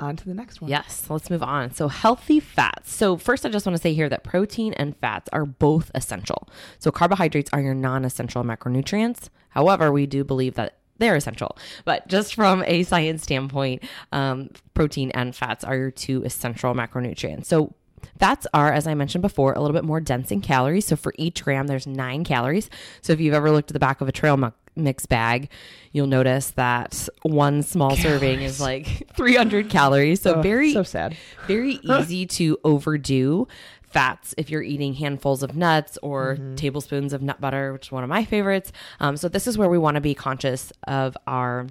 on 0.03 0.15
to 0.17 0.25
the 0.25 0.33
next 0.33 0.61
one. 0.61 0.69
Yes, 0.69 1.05
let's 1.09 1.29
move 1.29 1.43
on. 1.43 1.73
So, 1.73 1.87
healthy 1.87 2.39
fats. 2.39 2.93
So, 2.93 3.17
first, 3.17 3.45
I 3.45 3.49
just 3.49 3.65
want 3.65 3.75
to 3.75 3.81
say 3.81 3.93
here 3.93 4.09
that 4.09 4.23
protein 4.23 4.73
and 4.73 4.95
fats 4.97 5.29
are 5.33 5.45
both 5.45 5.89
essential. 5.95 6.47
So, 6.79 6.91
carbohydrates 6.91 7.49
are 7.53 7.61
your 7.61 7.73
non 7.73 8.05
essential 8.05 8.43
macronutrients. 8.43 9.29
However, 9.49 9.91
we 9.91 10.05
do 10.05 10.23
believe 10.23 10.55
that 10.55 10.77
they're 10.97 11.15
essential. 11.15 11.57
But 11.85 12.07
just 12.07 12.35
from 12.35 12.63
a 12.67 12.83
science 12.83 13.23
standpoint, 13.23 13.83
um, 14.11 14.49
protein 14.73 15.11
and 15.11 15.35
fats 15.35 15.63
are 15.63 15.75
your 15.75 15.91
two 15.91 16.23
essential 16.23 16.73
macronutrients. 16.73 17.45
So, 17.45 17.73
Fats 18.19 18.45
are, 18.53 18.71
as 18.71 18.87
I 18.87 18.93
mentioned 18.93 19.21
before, 19.21 19.53
a 19.53 19.61
little 19.61 19.73
bit 19.73 19.85
more 19.85 20.01
dense 20.01 20.31
in 20.31 20.41
calories. 20.41 20.85
So 20.85 20.95
for 20.95 21.13
each 21.17 21.43
gram, 21.43 21.67
there's 21.67 21.87
nine 21.87 22.23
calories. 22.23 22.69
So 23.01 23.13
if 23.13 23.19
you've 23.19 23.33
ever 23.33 23.51
looked 23.51 23.71
at 23.71 23.73
the 23.73 23.79
back 23.79 24.01
of 24.01 24.07
a 24.07 24.11
trail 24.11 24.37
mu- 24.75 24.83
mix 24.83 25.05
bag, 25.05 25.49
you'll 25.91 26.07
notice 26.07 26.51
that 26.51 27.07
one 27.23 27.63
small 27.63 27.95
serving 27.95 28.41
is 28.41 28.59
like 28.59 29.07
300 29.15 29.69
calories. 29.69 30.21
So 30.21 30.35
Oh, 30.35 30.41
very, 30.41 30.71
so 30.73 30.83
sad. 30.83 31.15
very 31.47 31.73
easy 31.83 32.25
to 32.27 32.57
overdo 32.63 33.47
fats 33.83 34.33
if 34.37 34.49
you're 34.49 34.63
eating 34.63 34.93
handfuls 34.95 35.43
of 35.43 35.55
nuts 35.55 35.97
or 36.01 36.35
Mm-hmm. 36.35 36.55
tablespoons 36.55 37.13
of 37.13 37.21
nut 37.21 37.39
butter, 37.39 37.73
which 37.73 37.87
is 37.87 37.91
one 37.91 38.03
of 38.03 38.09
my 38.09 38.25
favorites. 38.25 38.71
Um, 38.99 39.17
so 39.17 39.29
this 39.29 39.45
is 39.47 39.57
where 39.57 39.69
we 39.69 39.77
want 39.77 39.95
to 39.95 40.01
be 40.01 40.15
conscious 40.15 40.71
of 40.87 41.15
our 41.27 41.67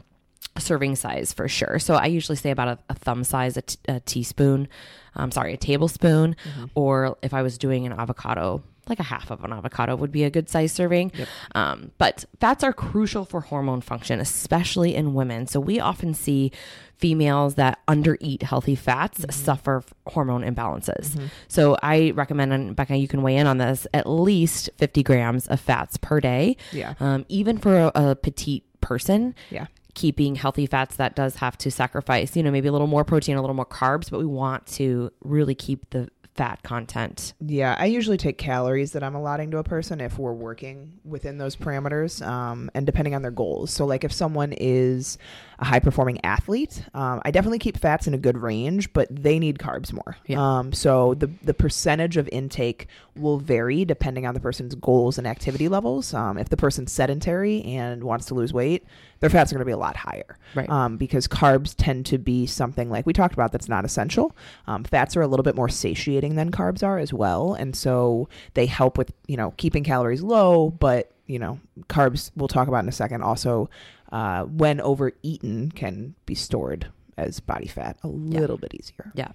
serving 0.59 0.95
size 0.97 1.33
for 1.33 1.49
sure. 1.49 1.79
So 1.79 1.95
I 1.95 2.07
usually 2.07 2.37
say 2.37 2.51
about 2.51 2.69
a, 2.69 2.79
a 2.91 2.95
thumb 2.95 3.25
size, 3.25 3.57
a, 3.57 3.63
t- 3.63 3.79
a 3.89 4.01
teaspoon, 4.01 4.69
I'm 5.17 5.31
sorry, 5.33 5.55
a 5.55 5.57
tablespoon, 5.57 6.37
or 6.75 7.17
if 7.23 7.33
I 7.35 7.43
was 7.43 7.59
doing 7.59 7.87
an 7.87 7.93
avocado, 7.93 8.63
like 8.93 9.01
a 9.01 9.05
half 9.15 9.31
of 9.31 9.43
an 9.45 9.53
avocado 9.53 9.97
would 9.97 10.13
be 10.13 10.25
a 10.25 10.31
good 10.31 10.49
size 10.49 10.71
serving. 10.73 11.11
Um, 11.55 11.91
but 11.99 12.25
fats 12.41 12.63
are 12.63 12.73
crucial 12.73 13.25
for 13.25 13.41
hormone 13.41 13.81
function, 13.81 14.21
especially 14.21 14.95
in 14.95 15.15
women. 15.15 15.47
So 15.47 15.59
we 15.61 15.81
often 15.81 16.15
see 16.15 16.53
females 16.99 17.57
that 17.57 17.79
undereat 17.89 18.43
healthy 18.43 18.77
fats 18.77 19.25
suffer 19.35 19.83
hormone 20.07 20.43
imbalances. 20.43 21.19
So 21.49 21.77
I 21.83 22.13
recommend, 22.13 22.53
and 22.53 22.77
Becca, 22.77 22.97
you 22.97 23.09
can 23.09 23.23
weigh 23.23 23.37
in 23.37 23.47
on 23.49 23.59
this, 23.59 23.87
at 23.93 24.09
least 24.09 24.71
50 24.79 25.03
grams 25.03 25.47
of 25.49 25.59
fats 25.61 25.97
per 25.97 26.21
day. 26.21 26.57
Yeah. 26.71 26.95
Um, 27.01 27.25
even 27.29 27.59
for 27.59 27.77
a, 27.77 27.93
a 27.95 28.15
petite 28.15 28.65
person, 28.81 29.35
Yeah. 29.51 29.67
keeping 29.95 30.37
healthy 30.37 30.67
fats 30.67 30.97
that 30.97 31.17
does 31.17 31.37
have 31.37 31.57
to 31.59 31.71
sacrifice 31.71 32.35
you 32.37 32.43
know 32.43 32.51
maybe 32.51 32.67
a 32.69 32.73
little 32.73 32.87
more 32.87 33.05
protein 33.05 33.37
a 33.37 33.41
little 33.41 33.55
more 33.55 33.67
carbs 33.67 34.11
but 34.11 34.19
we 34.19 34.25
want 34.25 34.67
to 34.67 35.11
really 35.21 35.55
keep 35.55 35.89
the 35.91 36.09
fat 36.35 36.63
content 36.63 37.35
Yeah, 37.41 37.77
I 37.79 37.87
usually 37.87 38.17
take 38.17 38.39
calories 38.39 38.93
that 38.93 39.03
I'm 39.03 39.15
allotting 39.15 39.51
to 39.51 39.59
a 39.59 39.65
person 39.65 40.01
if 40.01 40.19
we're 40.19 40.33
working 40.33 40.93
within 41.05 41.37
those 41.37 41.57
parameters, 41.57 42.27
um, 42.27 42.71
and 42.75 42.87
depending 42.87 43.15
on 43.15 43.23
their 43.23 43.31
goals. 43.31 43.71
So, 43.71 43.85
like 43.85 44.03
if 44.05 44.13
someone 44.13 44.53
is 44.53 45.19
a 45.59 45.65
high 45.65 45.79
performing 45.79 46.25
athlete, 46.25 46.85
um, 46.95 47.21
I 47.25 47.31
definitely 47.31 47.59
keep 47.59 47.77
fats 47.77 48.07
in 48.07 48.15
a 48.15 48.19
good 48.19 48.39
range, 48.39 48.93
but 48.93 49.09
they 49.11 49.39
need 49.39 49.59
carbs 49.59 49.93
more. 49.93 50.17
Yeah. 50.27 50.59
Um, 50.59 50.73
so 50.73 51.15
the 51.15 51.31
the 51.43 51.55
percentage 51.55 52.17
of 52.17 52.29
intake 52.33 52.87
will 53.15 53.39
vary 53.39 53.85
depending 53.85 54.27
on 54.27 54.35
the 54.35 54.41
person's 54.41 54.75
goals 54.75 55.19
and 55.19 55.27
activity 55.27 55.69
levels. 55.69 56.15
Um, 56.15 56.39
if 56.39 56.49
the 56.49 56.57
person's 56.57 56.93
sedentary 56.93 57.63
and 57.63 58.05
wants 58.05 58.27
to 58.27 58.35
lose 58.35 58.53
weight, 58.53 58.85
their 59.23 59.31
fats 59.31 59.53
are 59.53 59.55
going 59.55 59.61
to 59.61 59.67
be 59.67 59.73
a 59.73 59.79
lot 59.79 59.97
higher. 59.97 60.37
Right. 60.55 60.69
Um, 60.69 60.97
because 60.97 61.29
carbs 61.29 61.75
tend 61.79 62.07
to 62.07 62.19
be 62.19 62.45
something 62.45 62.91
like 62.91 63.07
we 63.07 63.13
talked 63.13 63.35
about 63.35 63.53
that's 63.53 63.69
not 63.69 63.85
essential. 63.85 64.37
Um, 64.67 64.83
fats 64.83 65.17
are 65.17 65.23
a 65.23 65.29
little 65.29 65.45
bit 65.45 65.55
more 65.55 65.69
satiating 65.69 66.35
than 66.35 66.51
carbs 66.51 66.83
are 66.83 66.99
as 66.99 67.15
well, 67.15 67.55
and 67.55 67.75
so 67.75 68.29
they 68.55 68.67
help 68.67 68.99
with 68.99 69.13
you 69.29 69.37
know 69.37 69.53
keeping 69.57 69.85
calories 69.85 70.23
low. 70.23 70.71
But 70.71 71.13
you 71.27 71.39
know, 71.39 71.61
carbs 71.89 72.33
we'll 72.35 72.49
talk 72.49 72.67
about 72.67 72.83
in 72.83 72.89
a 72.89 72.93
second. 72.93 73.23
Also, 73.23 73.71
uh, 74.11 74.43
when 74.43 74.81
overeaten, 74.81 75.71
can 75.71 76.17
be 76.27 76.35
stored 76.35 76.89
as 77.17 77.41
body 77.41 77.67
fat 77.67 77.97
a 78.03 78.09
little 78.09 78.57
bit 78.57 78.75
easier. 78.75 79.13
yeah. 79.15 79.29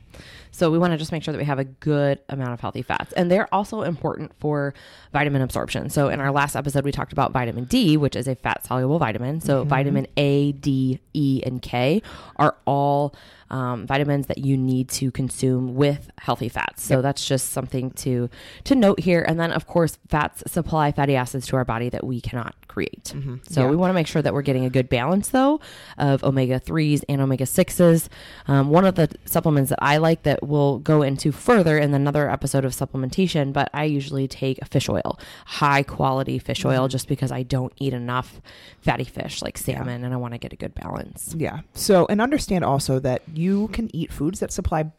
So 0.51 0.71
we 0.71 0.79
want 0.79 0.93
to 0.93 0.97
just 0.97 1.11
make 1.11 1.23
sure 1.23 1.31
that 1.31 1.37
we 1.37 1.45
have 1.45 1.59
a 1.59 1.65
good 1.65 2.19
amount 2.29 2.53
of 2.53 2.59
healthy 2.59 2.81
fats. 2.81 3.13
And 3.13 3.29
they're 3.29 3.53
also 3.53 3.83
important 3.83 4.31
for 4.39 4.73
vitamin 5.13 5.41
absorption. 5.41 5.89
So 5.89 6.09
in 6.09 6.19
our 6.19 6.31
last 6.31 6.55
episode 6.55 6.83
we 6.83 6.91
talked 6.91 7.13
about 7.13 7.31
vitamin 7.31 7.65
d 7.65 7.97
which 7.97 8.15
is 8.15 8.27
a 8.27 8.35
fat 8.35 8.65
soluble 8.65 8.97
vitamin. 8.99 9.41
So 9.41 9.59
mm-hmm. 9.59 9.69
vitamin 9.69 10.07
a 10.17 10.53
d 10.53 10.99
e 11.13 11.43
and 11.45 11.61
k 11.61 12.01
are 12.37 12.55
all 12.65 13.13
um, 13.49 13.87
vitamins 13.87 14.27
that 14.27 14.39
you 14.39 14.57
need 14.57 14.89
to 14.89 15.11
consume 15.11 15.75
with 15.75 16.09
healthy 16.17 16.49
fats. 16.49 16.83
So 16.83 17.01
that's 17.01 17.25
just 17.25 17.49
something 17.51 17.91
to 17.91 18.29
to 18.65 18.75
note 18.75 18.99
here. 18.99 19.21
And 19.27 19.39
then 19.39 19.51
of 19.51 19.67
course 19.67 19.97
fats 20.09 20.43
supply 20.51 20.91
fatty 20.91 21.15
acids 21.15 21.47
to 21.47 21.55
our 21.55 21.65
body 21.65 21.89
that 21.89 22.03
we 22.05 22.21
cannot 22.21 22.55
create. 22.67 23.13
So 23.49 23.63
Yeah. 23.63 23.69
we 23.69 23.75
want 23.75 23.89
to 23.89 23.93
make 23.95 24.05
sure 24.07 24.21
that 24.21 24.33
we're 24.33 24.43
getting 24.43 24.65
a 24.65 24.69
good 24.69 24.87
balance 24.89 25.29
though 25.29 25.59
of 25.97 26.23
omega 26.23 26.59
3s 26.59 27.03
and 27.09 27.21
omega 27.21 27.45
6s 27.45 28.07
um, 28.47 28.69
one 28.69 28.85
of 28.85 28.93
the 28.95 29.09
supplements 29.25 29.69
that 29.71 29.79
i 29.81 29.97
like 29.97 30.21
that 30.23 30.43
we'll 30.43 30.77
go 30.79 31.01
into 31.01 31.31
further 31.31 31.77
in 31.79 31.91
another 31.95 32.29
episode 32.29 32.63
of 32.65 32.73
supplementation 32.73 33.51
but 33.51 33.69
i 33.73 33.83
usually 33.83 34.27
take 34.27 34.63
fish 34.67 34.87
oil 34.89 35.17
high 35.45 35.81
quality 35.81 36.37
fish 36.37 36.63
oil 36.65 36.87
just 36.87 37.07
because 37.07 37.31
i 37.31 37.41
don't 37.41 37.73
eat 37.77 37.93
enough 37.93 38.39
fatty 38.81 39.03
fish 39.05 39.41
like 39.41 39.57
salmon 39.57 40.03
and 40.03 40.13
i 40.13 40.17
want 40.17 40.33
to 40.33 40.37
get 40.37 40.53
a 40.53 40.55
good 40.55 40.75
balance. 40.75 41.33
Yeah. 41.37 41.61
So, 41.73 42.05
and 42.09 42.21
understand 42.21 42.63
also 42.63 42.99
that 42.99 43.21
you 43.37 43.67
can 43.69 43.93
eat 43.95 44.11
foods 44.11 44.39
that 44.39 44.51
supply 44.51 44.91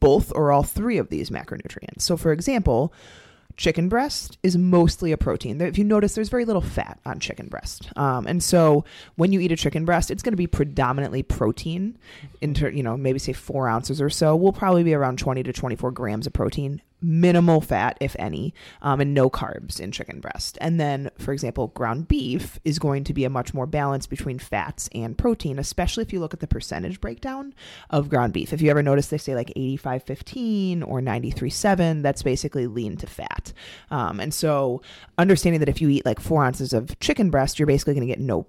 both 0.00 0.32
or 0.34 0.52
all 0.52 0.62
three 0.62 0.98
of 0.98 1.08
these 1.08 1.30
macronutrients. 1.30 2.02
So, 2.02 2.16
for 2.16 2.32
example, 2.32 2.92
chicken 3.56 3.88
breast 3.88 4.38
is 4.42 4.56
mostly 4.56 5.12
a 5.12 5.16
protein. 5.16 5.60
If 5.60 5.76
you 5.76 5.84
notice, 5.84 6.14
there's 6.14 6.28
very 6.28 6.44
little 6.44 6.62
fat 6.62 7.00
on 7.04 7.18
chicken 7.18 7.48
breast, 7.48 7.90
um, 7.96 8.26
and 8.26 8.42
so 8.42 8.84
when 9.16 9.32
you 9.32 9.40
eat 9.40 9.52
a 9.52 9.56
chicken 9.56 9.84
breast, 9.84 10.10
it's 10.10 10.22
going 10.22 10.32
to 10.32 10.36
be 10.36 10.46
predominantly 10.46 11.22
protein. 11.22 11.98
Into 12.40 12.74
you 12.74 12.82
know 12.82 12.96
maybe 12.96 13.18
say 13.18 13.32
four 13.32 13.68
ounces 13.68 14.00
or 14.00 14.10
so 14.10 14.36
will 14.36 14.52
probably 14.52 14.84
be 14.84 14.94
around 14.94 15.18
20 15.18 15.42
to 15.42 15.52
24 15.52 15.90
grams 15.90 16.26
of 16.26 16.32
protein 16.32 16.82
minimal 17.00 17.60
fat, 17.60 17.96
if 18.00 18.16
any, 18.18 18.54
um, 18.82 19.00
and 19.00 19.14
no 19.14 19.30
carbs 19.30 19.80
in 19.80 19.92
chicken 19.92 20.20
breast. 20.20 20.58
And 20.60 20.80
then, 20.80 21.10
for 21.18 21.32
example, 21.32 21.68
ground 21.68 22.08
beef 22.08 22.58
is 22.64 22.78
going 22.78 23.04
to 23.04 23.14
be 23.14 23.24
a 23.24 23.30
much 23.30 23.54
more 23.54 23.66
balance 23.66 24.06
between 24.06 24.38
fats 24.38 24.88
and 24.94 25.16
protein, 25.16 25.58
especially 25.58 26.02
if 26.02 26.12
you 26.12 26.20
look 26.20 26.34
at 26.34 26.40
the 26.40 26.46
percentage 26.46 27.00
breakdown 27.00 27.54
of 27.90 28.08
ground 28.08 28.32
beef. 28.32 28.52
If 28.52 28.62
you 28.62 28.70
ever 28.70 28.82
notice, 28.82 29.08
they 29.08 29.18
say 29.18 29.34
like 29.34 29.52
85 29.54 30.02
15 30.02 30.82
or 30.82 31.00
93 31.00 31.50
7, 31.50 32.02
that's 32.02 32.22
basically 32.22 32.66
lean 32.66 32.96
to 32.98 33.06
fat. 33.06 33.52
Um, 33.90 34.20
and 34.20 34.32
so, 34.32 34.82
understanding 35.16 35.60
that 35.60 35.68
if 35.68 35.80
you 35.80 35.88
eat 35.88 36.06
like 36.06 36.20
four 36.20 36.44
ounces 36.44 36.72
of 36.72 36.98
chicken 37.00 37.30
breast, 37.30 37.58
you're 37.58 37.66
basically 37.66 37.94
going 37.94 38.06
to 38.06 38.12
get 38.12 38.20
no 38.20 38.46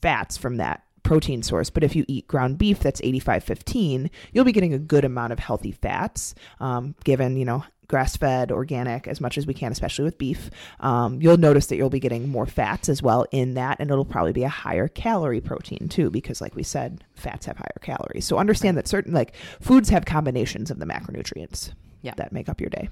fats 0.00 0.36
from 0.36 0.56
that 0.56 0.84
protein 1.02 1.42
source. 1.42 1.70
But 1.70 1.84
if 1.84 1.96
you 1.96 2.04
eat 2.06 2.28
ground 2.28 2.58
beef 2.58 2.80
that's 2.80 3.00
85 3.02 3.44
15, 3.44 4.10
you'll 4.32 4.44
be 4.44 4.52
getting 4.52 4.74
a 4.74 4.78
good 4.78 5.04
amount 5.04 5.32
of 5.32 5.38
healthy 5.38 5.72
fats, 5.72 6.34
um, 6.60 6.94
given, 7.04 7.36
you 7.36 7.44
know, 7.44 7.64
grass 7.88 8.16
fed, 8.16 8.52
organic, 8.52 9.08
as 9.08 9.20
much 9.20 9.38
as 9.38 9.46
we 9.46 9.54
can, 9.54 9.72
especially 9.72 10.04
with 10.04 10.18
beef. 10.18 10.50
Um, 10.80 11.20
you'll 11.22 11.38
notice 11.38 11.66
that 11.66 11.76
you'll 11.76 11.88
be 11.90 11.98
getting 12.00 12.28
more 12.28 12.46
fats 12.46 12.88
as 12.88 13.02
well 13.02 13.24
in 13.32 13.54
that, 13.54 13.78
and 13.80 13.90
it'll 13.90 14.04
probably 14.04 14.32
be 14.32 14.44
a 14.44 14.48
higher 14.48 14.88
calorie 14.88 15.40
protein 15.40 15.88
too, 15.88 16.10
because 16.10 16.40
like 16.40 16.54
we 16.54 16.62
said, 16.62 17.02
fats 17.14 17.46
have 17.46 17.56
higher 17.56 17.78
calories. 17.80 18.26
So 18.26 18.36
understand 18.38 18.76
that 18.76 18.86
certain 18.86 19.12
like 19.14 19.34
foods 19.60 19.88
have 19.88 20.04
combinations 20.04 20.70
of 20.70 20.78
the 20.78 20.86
macronutrients 20.86 21.72
Yeah. 22.02 22.12
that 22.16 22.30
make 22.32 22.48
up 22.48 22.60
your 22.60 22.70
day. 22.70 22.88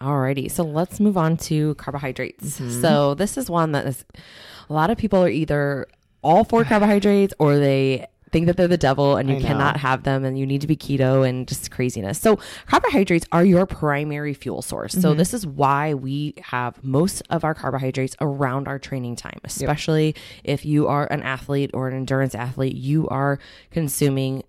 Alrighty, 0.00 0.50
so 0.50 0.62
let's 0.62 1.00
move 1.00 1.16
on 1.16 1.38
to 1.38 1.74
carbohydrates. 1.76 2.60
So 2.82 3.14
this 3.14 3.38
is 3.38 3.48
one 3.48 3.72
that 3.72 3.86
is 3.86 4.04
a 4.68 4.72
lot 4.74 4.90
of 4.90 4.98
people 4.98 5.22
are 5.24 5.28
either 5.30 5.86
all 6.22 6.44
for 6.44 6.64
carbohydrates 6.64 7.32
or 7.38 7.56
they 7.56 8.06
think 8.36 8.46
that 8.48 8.58
they're 8.58 8.68
the 8.68 8.76
devil 8.76 9.16
and 9.16 9.30
you 9.30 9.40
cannot 9.40 9.78
have 9.78 10.02
them 10.02 10.22
and 10.22 10.38
you 10.38 10.44
need 10.44 10.60
to 10.60 10.66
be 10.66 10.76
keto 10.76 11.26
and 11.26 11.48
just 11.48 11.70
craziness. 11.70 12.20
So 12.20 12.38
carbohydrates 12.66 13.24
are 13.32 13.46
your 13.46 13.64
primary 13.64 14.34
fuel 14.34 14.60
source. 14.60 14.92
So 14.92 15.08
mm-hmm. 15.08 15.16
this 15.18 15.32
is 15.32 15.46
why 15.46 15.94
we 15.94 16.34
have 16.42 16.84
most 16.84 17.22
of 17.30 17.44
our 17.44 17.54
carbohydrates 17.54 18.14
around 18.20 18.68
our 18.68 18.78
training 18.78 19.16
time, 19.16 19.40
especially 19.42 20.14
if 20.44 20.66
you 20.66 20.86
are 20.86 21.06
an 21.10 21.22
athlete 21.22 21.70
or 21.72 21.88
an 21.88 21.96
endurance 21.96 22.34
athlete, 22.34 22.76
you 22.76 23.08
are 23.08 23.38
consuming 23.70 24.42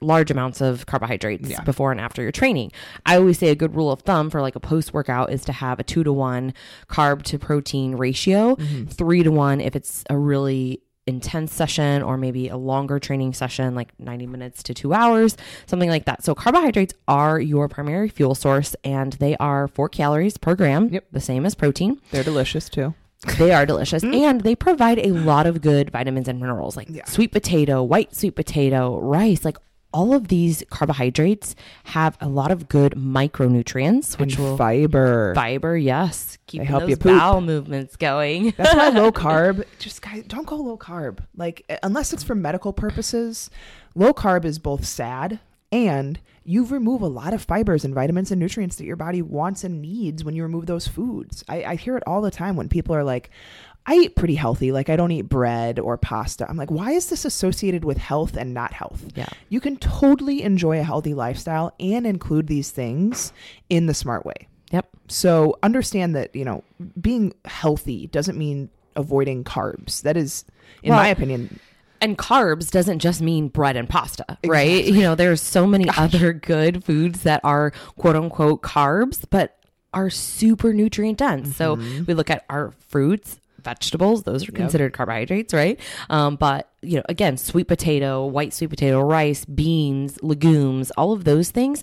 large 0.00 0.30
amounts 0.30 0.62
of 0.62 0.86
carbohydrates 0.86 1.50
Yeah. 1.50 1.60
before 1.60 1.92
and 1.92 2.00
after 2.00 2.22
your 2.22 2.32
training. 2.32 2.72
I 3.04 3.16
always 3.16 3.38
say 3.38 3.48
a 3.48 3.54
good 3.54 3.76
rule 3.76 3.92
of 3.92 4.00
thumb 4.00 4.30
for 4.30 4.40
like 4.40 4.56
a 4.56 4.60
post 4.60 4.94
workout 4.94 5.30
is 5.30 5.44
to 5.44 5.52
have 5.52 5.78
a 5.78 5.82
two 5.82 6.04
to 6.04 6.12
one 6.12 6.54
carb 6.88 7.22
to 7.24 7.38
protein 7.38 7.96
ratio, 7.96 8.56
mm-hmm. 8.56 8.86
three 8.86 9.22
to 9.22 9.30
one 9.30 9.60
if 9.60 9.76
it's 9.76 10.04
a 10.08 10.16
really 10.16 10.80
intense 11.06 11.52
session 11.52 12.02
or 12.02 12.16
maybe 12.16 12.48
a 12.48 12.56
longer 12.56 12.98
training 12.98 13.34
session 13.34 13.74
like 13.74 13.92
90 13.98 14.26
minutes 14.26 14.62
to 14.62 14.72
2 14.72 14.94
hours 14.94 15.36
something 15.66 15.90
like 15.90 16.06
that 16.06 16.24
so 16.24 16.34
carbohydrates 16.34 16.94
are 17.06 17.38
your 17.38 17.68
primary 17.68 18.08
fuel 18.08 18.34
source 18.34 18.74
and 18.84 19.12
they 19.14 19.36
are 19.36 19.68
4 19.68 19.88
calories 19.90 20.38
per 20.38 20.54
gram 20.54 20.88
Yep. 20.88 21.04
the 21.12 21.20
same 21.20 21.44
as 21.44 21.54
protein 21.54 22.00
They're 22.10 22.24
delicious 22.24 22.70
too. 22.70 22.94
they 23.38 23.52
are 23.52 23.66
delicious 23.66 24.02
and 24.24 24.40
they 24.40 24.54
provide 24.54 24.98
a 24.98 25.10
lot 25.12 25.46
of 25.46 25.60
good 25.60 25.90
vitamins 25.90 26.26
and 26.28 26.40
minerals 26.40 26.74
like 26.76 26.88
Yeah. 26.88 27.04
sweet 27.04 27.32
potato, 27.32 27.82
white 27.82 28.14
sweet 28.16 28.34
potato, 28.34 28.98
rice, 29.00 29.44
like 29.44 29.58
all 29.94 30.12
of 30.12 30.28
these 30.28 30.62
carbohydrates 30.70 31.54
have 31.84 32.18
a 32.20 32.28
lot 32.28 32.50
of 32.50 32.68
good 32.68 32.92
micronutrients, 32.92 34.18
which 34.18 34.36
And 34.36 34.44
will 34.44 34.56
fiber. 34.56 35.32
fiber, 35.34 35.76
yes, 35.76 36.36
keep 36.46 36.62
help 36.62 36.86
those 36.86 36.98
bowel 36.98 37.40
movements 37.40 37.96
going. 37.96 38.52
That's 38.56 38.74
why 38.74 38.88
low 38.90 39.12
carb, 39.24 39.64
just 39.78 40.02
guys, 40.02 40.24
don't 40.26 40.46
go 40.46 40.56
low 40.56 40.76
carb. 40.76 41.20
Like, 41.36 41.64
uh, 41.70 41.76
unless 41.82 42.12
it's 42.12 42.22
for 42.24 42.34
medical 42.34 42.72
purposes, 42.72 43.50
low 43.94 44.12
carb 44.12 44.44
is 44.44 44.58
both 44.58 44.84
sad 44.84 45.40
and 45.72 46.20
you 46.44 46.64
remove 46.66 47.00
a 47.00 47.06
lot 47.06 47.32
of 47.32 47.42
fibers 47.42 47.84
and 47.84 47.94
vitamins 47.94 48.30
and 48.30 48.38
nutrients 48.40 48.76
that 48.76 48.84
your 48.84 48.96
body 48.96 49.22
wants 49.22 49.64
and 49.64 49.80
needs 49.80 50.22
when 50.24 50.34
you 50.36 50.42
remove 50.42 50.66
those 50.66 50.86
foods. 50.86 51.42
I, 51.48 51.64
I 51.64 51.74
hear 51.76 51.96
it 51.96 52.02
all 52.06 52.20
the 52.20 52.30
time 52.30 52.54
when 52.56 52.68
people 52.68 52.94
are 52.94 53.02
like, 53.04 53.30
I 53.86 53.96
eat 53.96 54.16
pretty 54.16 54.34
healthy. 54.34 54.72
Like, 54.72 54.88
I 54.88 54.96
don't 54.96 55.10
eat 55.10 55.28
bread 55.28 55.78
or 55.78 55.96
pasta. 55.98 56.48
I'm 56.48 56.56
like, 56.56 56.70
why 56.70 56.92
is 56.92 57.10
this 57.10 57.24
associated 57.24 57.84
with 57.84 57.98
health 57.98 58.36
and 58.36 58.54
not 58.54 58.72
health? 58.72 59.04
Yeah. 59.14 59.28
You 59.50 59.60
can 59.60 59.76
totally 59.76 60.42
enjoy 60.42 60.80
a 60.80 60.82
healthy 60.82 61.12
lifestyle 61.12 61.74
and 61.78 62.06
include 62.06 62.46
these 62.46 62.70
things 62.70 63.32
in 63.68 63.84
the 63.86 63.92
smart 63.94 64.24
way. 64.24 64.48
Yep. 64.70 64.88
So 65.08 65.58
understand 65.62 66.16
that, 66.16 66.34
you 66.34 66.44
know, 66.46 66.64
being 67.00 67.34
healthy 67.44 68.06
doesn't 68.06 68.38
mean 68.38 68.70
avoiding 68.96 69.44
carbs. 69.44 70.00
That 70.02 70.16
is, 70.16 70.44
in 70.82 70.90
Well, 70.90 70.98
my 71.00 71.08
opinion, 71.08 71.60
And 72.00 72.16
carbs 72.16 72.70
doesn't 72.70 73.00
just 73.00 73.20
mean 73.20 73.48
bread 73.48 73.76
and 73.76 73.88
pasta, 73.88 74.38
right? 74.46 74.84
You 74.84 75.02
know, 75.02 75.14
there's 75.14 75.42
so 75.42 75.66
many 75.66 75.88
other 75.96 76.32
good 76.32 76.84
foods 76.84 77.22
that 77.24 77.40
are 77.44 77.72
quote 77.96 78.16
unquote 78.16 78.62
carbs, 78.62 79.24
but 79.28 79.58
are 79.92 80.10
super 80.10 80.72
nutrient 80.72 81.18
dense. 81.18 81.54
So 81.54 81.76
Mm-hmm. 81.76 82.04
we 82.06 82.14
look 82.14 82.30
at 82.30 82.44
our 82.48 82.72
fruits, 82.88 83.38
vegetables, 83.64 84.22
those 84.22 84.48
are 84.48 84.52
considered 84.52 84.92
carbohydrates, 84.92 85.54
right? 85.54 85.80
Um, 86.10 86.36
but, 86.36 86.70
you 86.82 86.96
know, 86.96 87.02
again, 87.08 87.36
sweet 87.36 87.66
potato, 87.66 88.26
white 88.26 88.52
sweet 88.52 88.70
potato, 88.70 89.00
rice, 89.00 89.44
beans, 89.44 90.18
legumes, 90.22 90.90
all 90.92 91.12
of 91.12 91.24
those 91.24 91.50
things, 91.50 91.82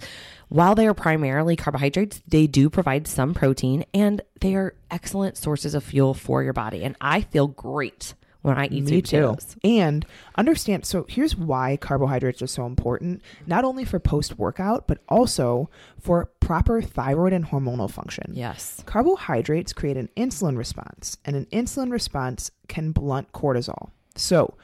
while 0.50 0.76
they 0.76 0.86
are 0.86 0.94
primarily 0.94 1.56
carbohydrates, 1.56 2.22
they 2.28 2.46
do 2.46 2.70
provide 2.70 3.08
some 3.08 3.34
protein 3.34 3.86
and 3.94 4.22
they 4.42 4.56
are 4.56 4.76
excellent 4.90 5.38
sources 5.38 5.74
of 5.74 5.84
fuel 5.84 6.14
for 6.14 6.44
your 6.44 6.54
body. 6.54 6.84
And 6.84 6.96
I 7.00 7.22
feel 7.22 7.48
great 7.48 8.14
when 8.42 8.58
I 8.58 8.66
eat 8.66 8.84
me 8.84 9.02
too. 9.02 9.02
potatoes. 9.02 9.56
And 9.64 10.06
understand, 10.36 10.86
so 10.86 11.06
here's 11.08 11.36
why 11.36 11.78
carbohydrates 11.78 12.42
are 12.42 12.48
so 12.48 12.66
important, 12.66 13.22
not 13.46 13.64
only 13.64 13.86
for 13.86 14.00
post 14.00 14.38
workout, 14.38 14.88
but 14.88 15.00
also 15.08 15.70
for 16.00 16.26
proper 16.40 16.82
thyroid 16.82 17.34
and 17.34 17.46
hormonal 17.46 17.90
function. 17.90 18.32
Yes. 18.34 18.82
Carbohydrates 18.86 19.74
create 19.74 19.98
an 19.98 20.10
insulin 20.18 20.58
response, 20.58 21.18
and 21.26 21.36
an 21.36 21.46
insulin 21.52 21.92
response 21.92 22.52
can 22.68 22.92
blunt 22.92 23.32
cortisol. 23.32 23.92
So, 24.16 24.56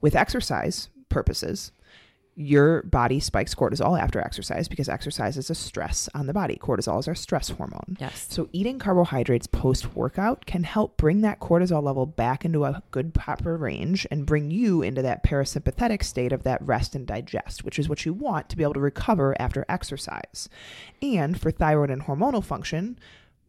with 0.00 0.14
exercise 0.16 0.88
purposes, 1.08 1.72
your 2.36 2.82
body 2.82 3.18
spikes 3.18 3.54
cortisol 3.54 3.98
after 3.98 4.20
exercise 4.20 4.68
because 4.68 4.90
exercise 4.90 5.38
is 5.38 5.48
a 5.48 5.54
stress 5.54 6.06
on 6.14 6.26
the 6.26 6.34
body. 6.34 6.56
Cortisol 6.56 7.00
is 7.00 7.08
our 7.08 7.14
stress 7.14 7.48
hormone. 7.48 7.96
Yes. 7.98 8.26
So, 8.28 8.50
eating 8.52 8.78
carbohydrates 8.78 9.46
post 9.46 9.94
workout 9.94 10.44
can 10.44 10.64
help 10.64 10.98
bring 10.98 11.22
that 11.22 11.40
cortisol 11.40 11.82
level 11.82 12.04
back 12.04 12.44
into 12.44 12.66
a 12.66 12.82
good 12.90 13.14
proper 13.14 13.56
range 13.56 14.06
and 14.10 14.26
bring 14.26 14.50
you 14.50 14.82
into 14.82 15.00
that 15.00 15.24
parasympathetic 15.24 16.02
state 16.02 16.32
of 16.32 16.42
that 16.42 16.60
rest 16.60 16.94
and 16.94 17.06
digest, 17.06 17.64
which 17.64 17.78
is 17.78 17.88
what 17.88 18.04
you 18.04 18.12
want 18.12 18.50
to 18.50 18.56
be 18.56 18.62
able 18.62 18.74
to 18.74 18.80
recover 18.80 19.34
after 19.40 19.64
exercise. 19.68 20.50
And 21.00 21.40
for 21.40 21.50
thyroid 21.50 21.90
and 21.90 22.02
hormonal 22.02 22.44
function, 22.44 22.98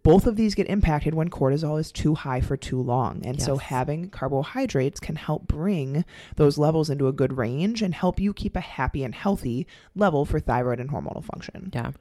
both 0.08 0.26
of 0.26 0.38
these 0.38 0.56
get 0.56 0.70
impacted 0.70 1.14
when 1.14 1.30
cortisol 1.30 1.78
is 1.78 1.92
too 1.92 2.16
high 2.16 2.40
for 2.40 2.56
too 2.56 2.82
long. 2.82 3.22
And 3.26 3.42
so 3.42 3.58
having 3.58 4.10
carbohydrates 4.10 5.02
can 5.02 5.18
help 5.18 5.48
bring 5.48 6.06
those 6.38 6.58
levels 6.58 6.90
into 6.90 7.10
a 7.10 7.12
good 7.12 7.38
range 7.38 7.82
and 7.82 7.94
help 7.94 8.18
you 8.18 8.34
keep 8.34 8.56
a 8.56 8.62
happy 8.62 9.04
and 9.04 9.14
healthy 9.14 9.68
level 9.98 10.24
for 10.24 10.40
thyroid 10.40 10.80
and 10.80 10.92
hormonal 10.92 11.26
function. 11.26 11.72
Yeah. 11.74 11.92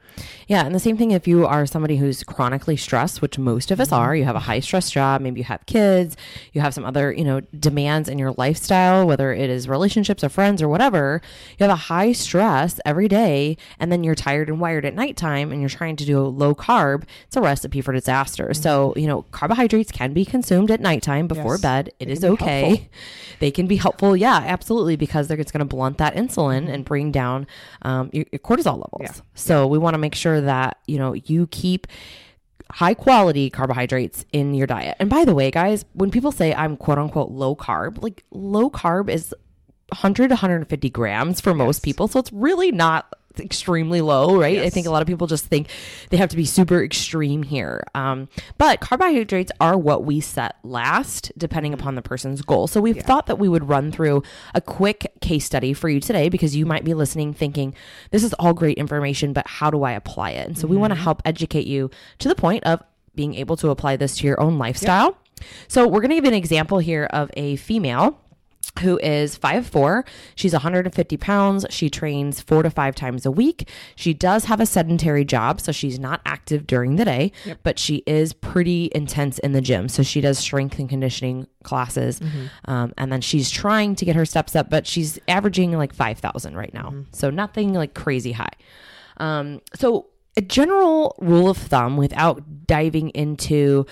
Yeah. 0.46 0.64
And 0.64 0.72
the 0.72 0.78
same 0.78 0.96
thing 0.96 1.10
if 1.10 1.26
you 1.26 1.46
are 1.46 1.66
somebody 1.66 1.96
who's 1.96 2.22
chronically 2.22 2.76
stressed, 2.76 3.22
which 3.22 3.40
most 3.40 3.72
of 3.72 3.80
us 3.80 3.88
mm-hmm. 3.88 4.00
are, 4.00 4.14
you 4.14 4.22
have 4.22 4.36
a 4.36 4.40
high 4.40 4.60
stress 4.60 4.88
job, 4.88 5.20
maybe 5.20 5.40
you 5.40 5.44
have 5.44 5.66
kids, 5.66 6.16
you 6.52 6.60
have 6.60 6.74
some 6.74 6.84
other, 6.84 7.12
you 7.12 7.24
know, 7.24 7.40
demands 7.58 8.08
in 8.08 8.20
your 8.20 8.34
lifestyle, 8.38 9.04
whether 9.04 9.32
it 9.32 9.50
is 9.50 9.68
relationships 9.68 10.22
or 10.22 10.28
friends 10.28 10.62
or 10.62 10.68
whatever, 10.68 11.20
you 11.58 11.66
have 11.66 11.74
a 11.74 11.86
high 11.90 12.12
stress 12.12 12.78
every 12.84 13.08
day, 13.08 13.56
and 13.80 13.90
then 13.90 14.04
you're 14.04 14.14
tired 14.14 14.48
and 14.48 14.60
wired 14.60 14.84
at 14.84 14.94
nighttime 14.94 15.50
and 15.50 15.60
you're 15.60 15.68
trying 15.68 15.96
to 15.96 16.04
do 16.04 16.20
a 16.20 16.22
low 16.22 16.54
carb, 16.54 17.02
it's 17.26 17.34
a 17.34 17.40
recipe 17.40 17.80
for 17.80 17.95
disaster. 17.96 18.54
So, 18.54 18.92
you 18.96 19.06
know, 19.06 19.22
carbohydrates 19.32 19.90
can 19.90 20.12
be 20.12 20.24
consumed 20.24 20.70
at 20.70 20.80
nighttime 20.80 21.26
before 21.26 21.54
Yes. 21.54 21.60
bed. 21.62 21.90
It 21.98 22.06
They 22.06 22.12
is 22.12 22.24
okay. 22.24 22.66
helpful. 22.68 22.88
They 23.38 23.50
can 23.50 23.66
be 23.66 23.76
helpful. 23.76 24.16
Yeah, 24.16 24.36
absolutely. 24.46 24.96
Because 24.96 25.28
they're, 25.28 25.38
it's 25.38 25.52
going 25.52 25.58
to 25.58 25.66
blunt 25.66 25.98
that 25.98 26.14
insulin 26.14 26.72
and 26.72 26.84
bring 26.86 27.12
down 27.12 27.46
um, 27.82 28.08
your, 28.12 28.24
your 28.32 28.38
cortisol 28.38 28.76
levels. 28.76 29.02
Yeah. 29.02 29.12
So 29.34 29.66
we 29.66 29.76
want 29.76 29.92
to 29.92 29.98
make 29.98 30.14
sure 30.14 30.40
that, 30.40 30.78
you 30.86 30.96
know, 30.96 31.12
you 31.12 31.46
keep 31.48 31.86
high 32.70 32.94
quality 32.94 33.50
carbohydrates 33.50 34.24
in 34.32 34.54
your 34.54 34.66
diet. 34.66 34.96
And 34.98 35.10
by 35.10 35.24
the 35.26 35.34
way, 35.34 35.50
guys, 35.50 35.84
when 35.92 36.10
people 36.10 36.32
say 36.32 36.54
I'm 36.54 36.76
quote 36.78 36.96
unquote 36.98 37.30
low 37.30 37.54
carb, 37.54 38.02
like 38.02 38.24
low 38.30 38.70
carb 38.70 39.10
is 39.10 39.34
100 39.90 40.28
to 40.28 40.34
150 40.34 40.88
grams 40.90 41.40
for 41.40 41.52
most 41.54 41.82
people. 41.82 42.08
So 42.08 42.18
it's 42.18 42.32
really 42.32 42.72
not 42.72 43.12
extremely 43.40 44.00
low, 44.00 44.38
right? 44.38 44.60
I 44.60 44.70
think 44.70 44.86
a 44.86 44.90
lot 44.90 45.02
of 45.02 45.08
people 45.08 45.26
just 45.26 45.46
think 45.46 45.68
they 46.10 46.16
have 46.16 46.28
to 46.30 46.36
be 46.36 46.44
super 46.44 46.82
extreme 46.82 47.42
here. 47.42 47.84
Um, 47.94 48.28
but 48.58 48.80
carbohydrates 48.80 49.52
are 49.60 49.76
what 49.76 50.04
we 50.04 50.20
set 50.20 50.56
last, 50.62 51.32
depending 51.36 51.72
upon 51.74 51.94
the 51.94 52.02
person's 52.02 52.42
goal. 52.42 52.66
So 52.66 52.80
we've 52.80 53.02
thought 53.02 53.26
that 53.26 53.38
we 53.38 53.48
would 53.48 53.68
run 53.68 53.92
through 53.92 54.22
a 54.54 54.60
quick 54.60 55.12
case 55.20 55.44
study 55.44 55.72
for 55.72 55.88
you 55.88 56.00
today 56.00 56.28
because 56.28 56.56
you 56.56 56.66
might 56.66 56.84
be 56.84 56.94
listening 56.94 57.32
thinking, 57.32 57.74
this 58.10 58.24
is 58.24 58.32
all 58.34 58.54
great 58.54 58.78
information, 58.78 59.32
but 59.32 59.46
how 59.46 59.70
do 59.70 59.82
I 59.84 59.92
apply 59.92 60.30
it? 60.30 60.46
And 60.46 60.58
so 60.58 60.66
we 60.66 60.76
want 60.76 60.92
to 60.92 60.98
help 60.98 61.22
educate 61.24 61.66
you 61.66 61.90
to 62.18 62.28
the 62.28 62.34
point 62.34 62.64
of 62.64 62.82
being 63.14 63.34
able 63.34 63.56
to 63.56 63.70
apply 63.70 63.96
this 63.96 64.16
to 64.18 64.26
your 64.26 64.40
own 64.40 64.58
lifestyle. 64.58 65.16
So 65.68 65.86
we're 65.86 66.00
going 66.00 66.10
to 66.10 66.16
give 66.16 66.24
an 66.24 66.34
example 66.34 66.78
here 66.78 67.04
of 67.04 67.30
a 67.36 67.56
female 67.56 68.20
who 68.80 68.98
is 68.98 69.38
5'4. 69.38 70.06
She's 70.34 70.52
150 70.52 71.16
pounds. 71.16 71.66
She 71.70 71.88
trains 71.90 72.40
four 72.40 72.62
to 72.62 72.70
five 72.70 72.94
times 72.94 73.24
a 73.26 73.30
week. 73.30 73.68
She 73.94 74.12
does 74.14 74.44
have 74.46 74.60
a 74.60 74.66
sedentary 74.66 75.24
job, 75.24 75.60
so 75.60 75.72
she's 75.72 75.98
not 75.98 76.20
active 76.26 76.66
during 76.66 76.96
the 76.96 77.04
day, 77.04 77.32
but 77.62 77.78
she 77.78 78.02
is 78.06 78.32
pretty 78.32 78.90
intense 78.94 79.38
in 79.38 79.52
the 79.52 79.60
gym. 79.60 79.88
So 79.88 80.02
she 80.02 80.20
does 80.20 80.38
strength 80.38 80.78
and 80.78 80.88
conditioning 80.88 81.46
classes. 81.62 82.20
Um, 82.66 82.92
and 82.98 83.10
then 83.12 83.20
she's 83.20 83.50
trying 83.50 83.94
to 83.96 84.04
get 84.04 84.16
her 84.16 84.24
steps 84.24 84.54
up, 84.56 84.70
but 84.70 84.86
she's 84.86 85.18
averaging 85.28 85.72
like 85.72 85.92
5,000 85.94 86.56
right 86.56 86.72
now. 86.74 86.94
So 87.12 87.30
nothing 87.30 87.72
like 87.74 87.94
crazy 87.94 88.32
high. 88.32 88.52
Um, 89.18 89.60
so 89.74 90.08
a 90.36 90.42
general 90.42 91.16
rule 91.20 91.48
of 91.48 91.56
thumb 91.56 91.96
without 91.96 92.66
diving 92.66 93.08
into 93.10 93.86